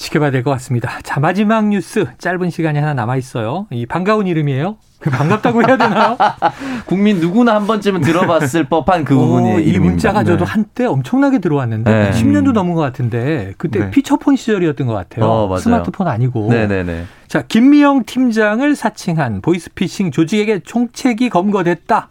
지켜봐야 0.02 0.30
될 0.30 0.42
것 0.42 0.50
같습니다. 0.52 0.98
자 1.02 1.20
마지막 1.20 1.68
뉴스 1.68 2.06
짧은 2.18 2.50
시간이 2.50 2.78
하나 2.78 2.92
남아 2.94 3.16
있어요. 3.16 3.66
이 3.70 3.86
반가운 3.86 4.26
이름이에요. 4.26 4.76
반갑다고 5.00 5.62
해야 5.66 5.76
되나요? 5.76 6.16
국민 6.86 7.18
누구나 7.18 7.54
한 7.56 7.66
번쯤은 7.66 8.02
들어봤을 8.02 8.64
법한 8.68 9.04
그 9.04 9.16
부분이 9.16 9.64
이 9.64 9.78
문자가 9.78 10.22
저도 10.24 10.44
네. 10.44 10.50
한때 10.50 10.84
엄청나게 10.84 11.38
들어왔는데 11.38 11.90
네. 11.90 12.10
10년도 12.12 12.52
넘은 12.52 12.74
것 12.74 12.80
같은데 12.80 13.52
그때 13.58 13.80
네. 13.80 13.90
피처폰 13.90 14.36
시절이었던 14.36 14.86
것 14.86 14.92
같아요. 14.94 15.24
어, 15.24 15.56
스마트폰 15.58 16.06
아니고. 16.08 16.48
네네네. 16.50 17.04
자 17.28 17.42
김미영 17.42 18.04
팀장을 18.04 18.74
사칭한 18.76 19.40
보이스피싱 19.40 20.10
조직에게 20.10 20.60
총책이 20.60 21.30
검거됐다. 21.30 22.08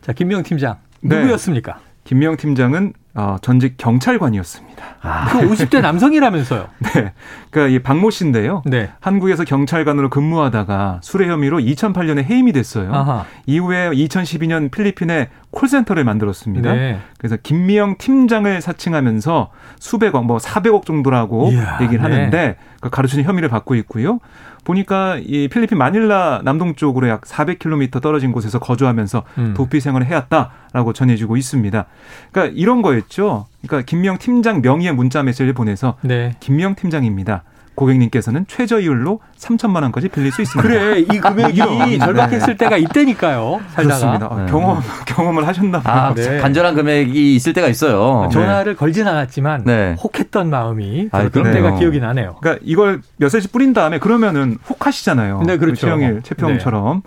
자 0.00 0.12
김미영 0.12 0.42
팀장 0.44 0.76
네. 1.00 1.18
누구였습니까? 1.20 1.78
김미영 2.04 2.36
팀장은 2.36 2.92
어, 3.14 3.36
전직 3.42 3.76
경찰관이었습니다. 3.76 4.84
아, 5.02 5.26
그 5.32 5.48
50대 5.48 5.82
남성이라면서요? 5.82 6.68
네. 6.80 7.12
그러니까 7.50 7.74
이 7.74 7.78
박모 7.80 8.10
씨인데요. 8.10 8.62
네. 8.64 8.90
한국에서 9.00 9.44
경찰관으로 9.44 10.08
근무하다가 10.08 11.00
수뢰 11.02 11.28
혐의로 11.28 11.58
2008년에 11.58 12.24
해임이 12.24 12.52
됐어요. 12.52 12.92
아하. 12.92 13.24
이후에 13.46 13.90
2012년 13.90 14.70
필리핀에 14.70 15.28
콜센터를 15.50 16.04
만들었습니다. 16.04 16.72
네. 16.72 16.98
그래서 17.18 17.36
김미영 17.42 17.96
팀장을 17.98 18.60
사칭하면서 18.60 19.50
수백억, 19.78 20.24
뭐 20.24 20.38
400억 20.38 20.86
정도라고 20.86 21.50
이야, 21.52 21.78
얘기를 21.82 22.02
네. 22.02 22.14
하는데 22.16 22.56
그 22.80 22.88
가르치는 22.88 23.24
혐의를 23.24 23.50
받고 23.50 23.74
있고요. 23.76 24.18
보니까 24.64 25.18
이 25.24 25.48
필리핀 25.48 25.76
마닐라 25.78 26.40
남동쪽으로 26.44 27.08
약 27.08 27.22
400km 27.22 28.00
떨어진 28.00 28.32
곳에서 28.32 28.58
거주하면서 28.58 29.24
음. 29.38 29.54
도피 29.56 29.80
생활을 29.80 30.06
해왔다라고 30.06 30.92
전해지고 30.92 31.36
있습니다. 31.36 31.86
그러니까 32.30 32.54
이런 32.56 32.82
거였죠. 32.82 33.46
그러니까 33.62 33.84
김명 33.86 34.18
팀장 34.18 34.60
명의의 34.62 34.94
문자 34.94 35.22
메시지를 35.22 35.52
보내서 35.52 35.96
네. 36.02 36.36
김명 36.40 36.74
팀장입니다. 36.74 37.42
고객님께서는 37.74 38.46
최저이율로 38.48 39.20
3천만 39.38 39.82
원까지 39.82 40.08
빌릴 40.08 40.30
수 40.32 40.42
있습니다. 40.42 40.68
그래 40.68 40.98
이 41.00 41.04
금액이 41.18 41.58
네. 41.60 41.98
절박했을 41.98 42.56
때가 42.56 42.76
이때니까요. 42.76 43.60
살다가. 43.70 43.98
그렇습니다. 44.18 44.36
네. 44.44 44.50
경험 44.50 44.80
경험을 45.06 45.46
하셨나 45.46 45.80
봐요. 45.80 46.00
아, 46.10 46.14
네. 46.14 46.38
간절한 46.38 46.74
금액이 46.74 47.34
있을 47.34 47.52
때가 47.52 47.68
있어요. 47.68 48.28
전화를 48.32 48.74
네. 48.74 48.78
걸진 48.78 49.06
않았지만 49.08 49.64
네. 49.64 49.96
혹했던 50.02 50.50
마음이 50.50 51.08
아, 51.12 51.28
그런 51.28 51.52
때가 51.52 51.76
기억이 51.78 51.98
나네요. 52.00 52.36
그러니까 52.40 52.62
이걸 52.66 53.00
몇세씩 53.16 53.52
뿌린 53.52 53.72
다음에 53.72 53.98
그러면은 53.98 54.58
혹하시잖아요. 54.68 55.42
네, 55.46 55.56
그렇죠. 55.56 55.86
최영일 55.86 56.20
최평처럼 56.22 57.02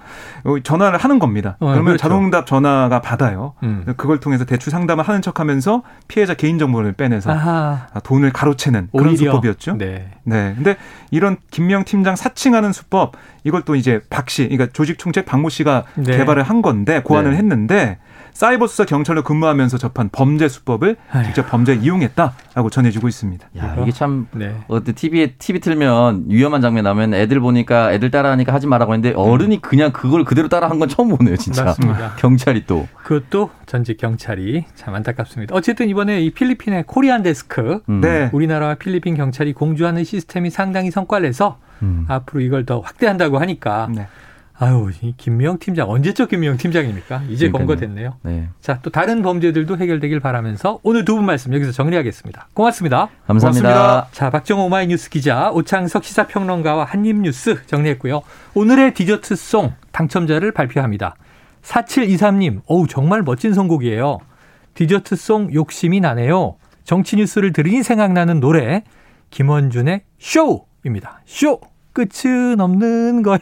네. 0.46 0.62
전화를 0.64 0.98
하는 1.00 1.20
겁니다. 1.20 1.58
어, 1.60 1.68
그러면 1.68 1.86
그렇죠. 1.86 2.02
자동응답 2.02 2.46
전화가 2.48 3.02
받아요. 3.02 3.54
음. 3.64 3.84
그걸 3.98 4.20
통해서 4.20 4.46
대출 4.46 4.72
상담을 4.72 5.04
하는 5.08 5.22
척하면서 5.22 5.84
피해자 6.08 6.34
개인 6.34 6.58
정보를 6.60 6.94
빼내서 6.94 7.32
아하. 7.32 7.88
돈을 8.04 8.32
가로채는 8.34 8.90
그런 8.92 9.10
오히려. 9.10 9.32
수법이었죠. 9.32 9.78
네. 9.78 10.12
네. 10.26 10.54
근데 10.56 10.76
이런 11.12 11.38
김명 11.52 11.86
팀장 11.86 12.16
사칭하는 12.16 12.74
수법 12.74 13.14
이걸 13.44 13.62
또 13.62 13.76
이제 13.76 14.02
박 14.10 14.30
씨, 14.30 14.48
그러니까 14.48 14.68
조직 14.74 15.00
총책 15.00 15.26
박모 15.26 15.50
씨가 15.50 15.86
네. 15.96 16.18
개발을 16.18 16.44
한 16.44 16.62
건데 16.62 17.02
고안을 17.02 17.32
네. 17.32 17.38
했는데 17.38 17.98
사이버 18.36 18.68
수사 18.68 18.84
경찰로 18.84 19.24
근무하면서 19.24 19.78
접한 19.78 20.10
범죄 20.12 20.50
수법을 20.50 20.98
아유. 21.10 21.24
직접 21.24 21.50
범죄에 21.50 21.76
이용했다라고 21.76 22.70
전해지고 22.70 23.08
있습니다. 23.08 23.48
야, 23.58 23.78
이게 23.82 23.94
참 23.94 24.28
네. 24.34 24.54
어때 24.68 24.92
TV에 24.92 25.36
TV 25.40 25.62
틀면 25.62 26.26
위험한 26.28 26.60
장면 26.60 26.84
나면 26.84 27.14
애들 27.14 27.40
보니까 27.40 27.94
애들 27.94 28.12
따라하니까 28.12 28.54
하지 28.54 28.68
말라고 28.68 28.94
했는데 28.94 29.16
어른이 29.16 29.62
그냥 29.62 29.94
그걸 29.94 30.26
그대로 30.26 30.50
따라한 30.50 30.80
건 30.80 30.90
처음 30.90 31.16
보네요, 31.16 31.38
진짜. 31.38 31.64
맞습니다. 31.64 32.16
경찰이 32.20 32.66
또 32.68 32.90
그것도 33.04 33.52
전직 33.68 33.96
경찰이 33.96 34.66
참 34.76 34.94
안타깝습니다. 34.96 35.56
어쨌든 35.56 35.88
이번에 35.88 36.22
이 36.22 36.32
필리핀의 36.32 36.84
코리안 36.88 37.24
데스크 37.24 37.84
음. 37.88 38.02
네. 38.02 38.30
우리나라와 38.34 38.76
필리핀 38.76 39.16
경찰이 39.16 39.54
공주하는 39.54 40.04
시스템이 40.04 40.50
상당히 40.50 40.92
성과를 40.92 41.30
내서 41.30 41.60
음. 41.82 42.04
앞으로 42.10 42.42
이걸 42.42 42.66
더 42.66 42.82
확대한다고 42.82 43.40
하니까 43.40 43.88
네. 43.96 44.08
아유, 44.58 44.90
이 45.02 45.14
김명 45.18 45.60
팀장 45.60 45.90
언제적 45.90 46.30
김명 46.30 46.56
팀장입니까? 46.56 47.24
이제 47.30 47.50
검거됐네요. 47.52 48.16
네. 48.22 48.48
자, 48.62 48.80
또 48.82 48.90
다른 48.90 49.22
범죄들도 49.22 49.78
해결되길 49.78 50.22
바라면서 50.22 50.80
오늘 50.82 51.04
두 51.04 51.16
분 51.16 51.26
말씀 51.26 51.54
여기서 51.54 51.74
정리하겠습니다. 51.74 52.48
고맙습니다. 52.54 53.10
감사합니다. 53.28 53.70
고맙습니다. 53.70 54.08
자, 54.14 54.30
박정호 54.30 54.66
오마이뉴스 54.66 55.10
기자, 55.10 55.52
오창석 55.52 56.06
시사평론가와 56.06 56.86
한입뉴스 56.86 57.66
정리했고요. 57.66 58.22
오늘의 58.54 58.94
디저트송 58.94 59.74
당첨자를 59.92 60.54
발표합니다. 60.54 61.16
4723님, 61.62 62.62
어우, 62.68 62.88
정말 62.88 63.24
멋진 63.24 63.54
선곡이에요. 63.54 64.20
디저트송 64.76 65.54
욕심이 65.54 66.00
나네요. 66.00 66.56
정치 66.86 67.18
뉴스를 67.18 67.52
들으니 67.52 67.84
생각나는 67.84 68.40
노래, 68.40 68.84
김원준의 69.32 70.02
쇼입니다. 70.20 71.22
쇼! 71.26 71.60
끝은 71.94 72.60
없는 72.60 73.24
걸. 73.24 73.40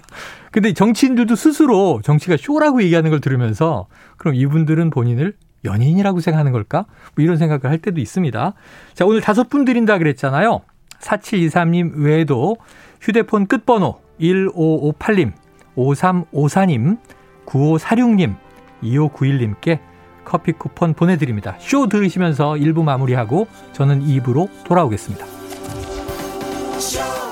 근데 0.54 0.72
정치인들도 0.72 1.36
스스로 1.36 2.00
정치가 2.04 2.38
쇼라고 2.38 2.84
얘기하는 2.84 3.10
걸 3.10 3.20
들으면서 3.20 3.88
그럼 4.18 4.36
이분들은 4.36 4.92
본인을 4.92 5.34
연인이라고 5.66 6.20
생각하는 6.20 6.52
걸까? 6.52 6.86
뭐 7.16 7.24
이런 7.24 7.38
생각을 7.38 7.72
할 7.72 7.80
때도 7.80 8.00
있습니다. 8.00 8.54
자, 8.94 9.06
오늘 9.06 9.20
다섯 9.20 9.50
분 9.50 9.66
드린다 9.66 9.98
그랬잖아요. 9.98 10.62
4723님 11.00 11.94
외에도 11.96 12.58
휴대폰 13.02 13.48
끝번호 13.48 14.00
1558님, 14.22 15.32
5354님, 15.76 17.00
9546님, 17.48 18.36
2591님께 18.84 19.80
커피 20.24 20.52
쿠폰 20.52 20.94
보내드립니다. 20.94 21.56
쇼 21.58 21.88
들으시면서 21.88 22.52
1부 22.54 22.84
마무리하고 22.84 23.48
저는 23.72 24.06
2부로 24.06 24.50
돌아오겠습니다. 24.66 25.26
쇼! 26.78 27.23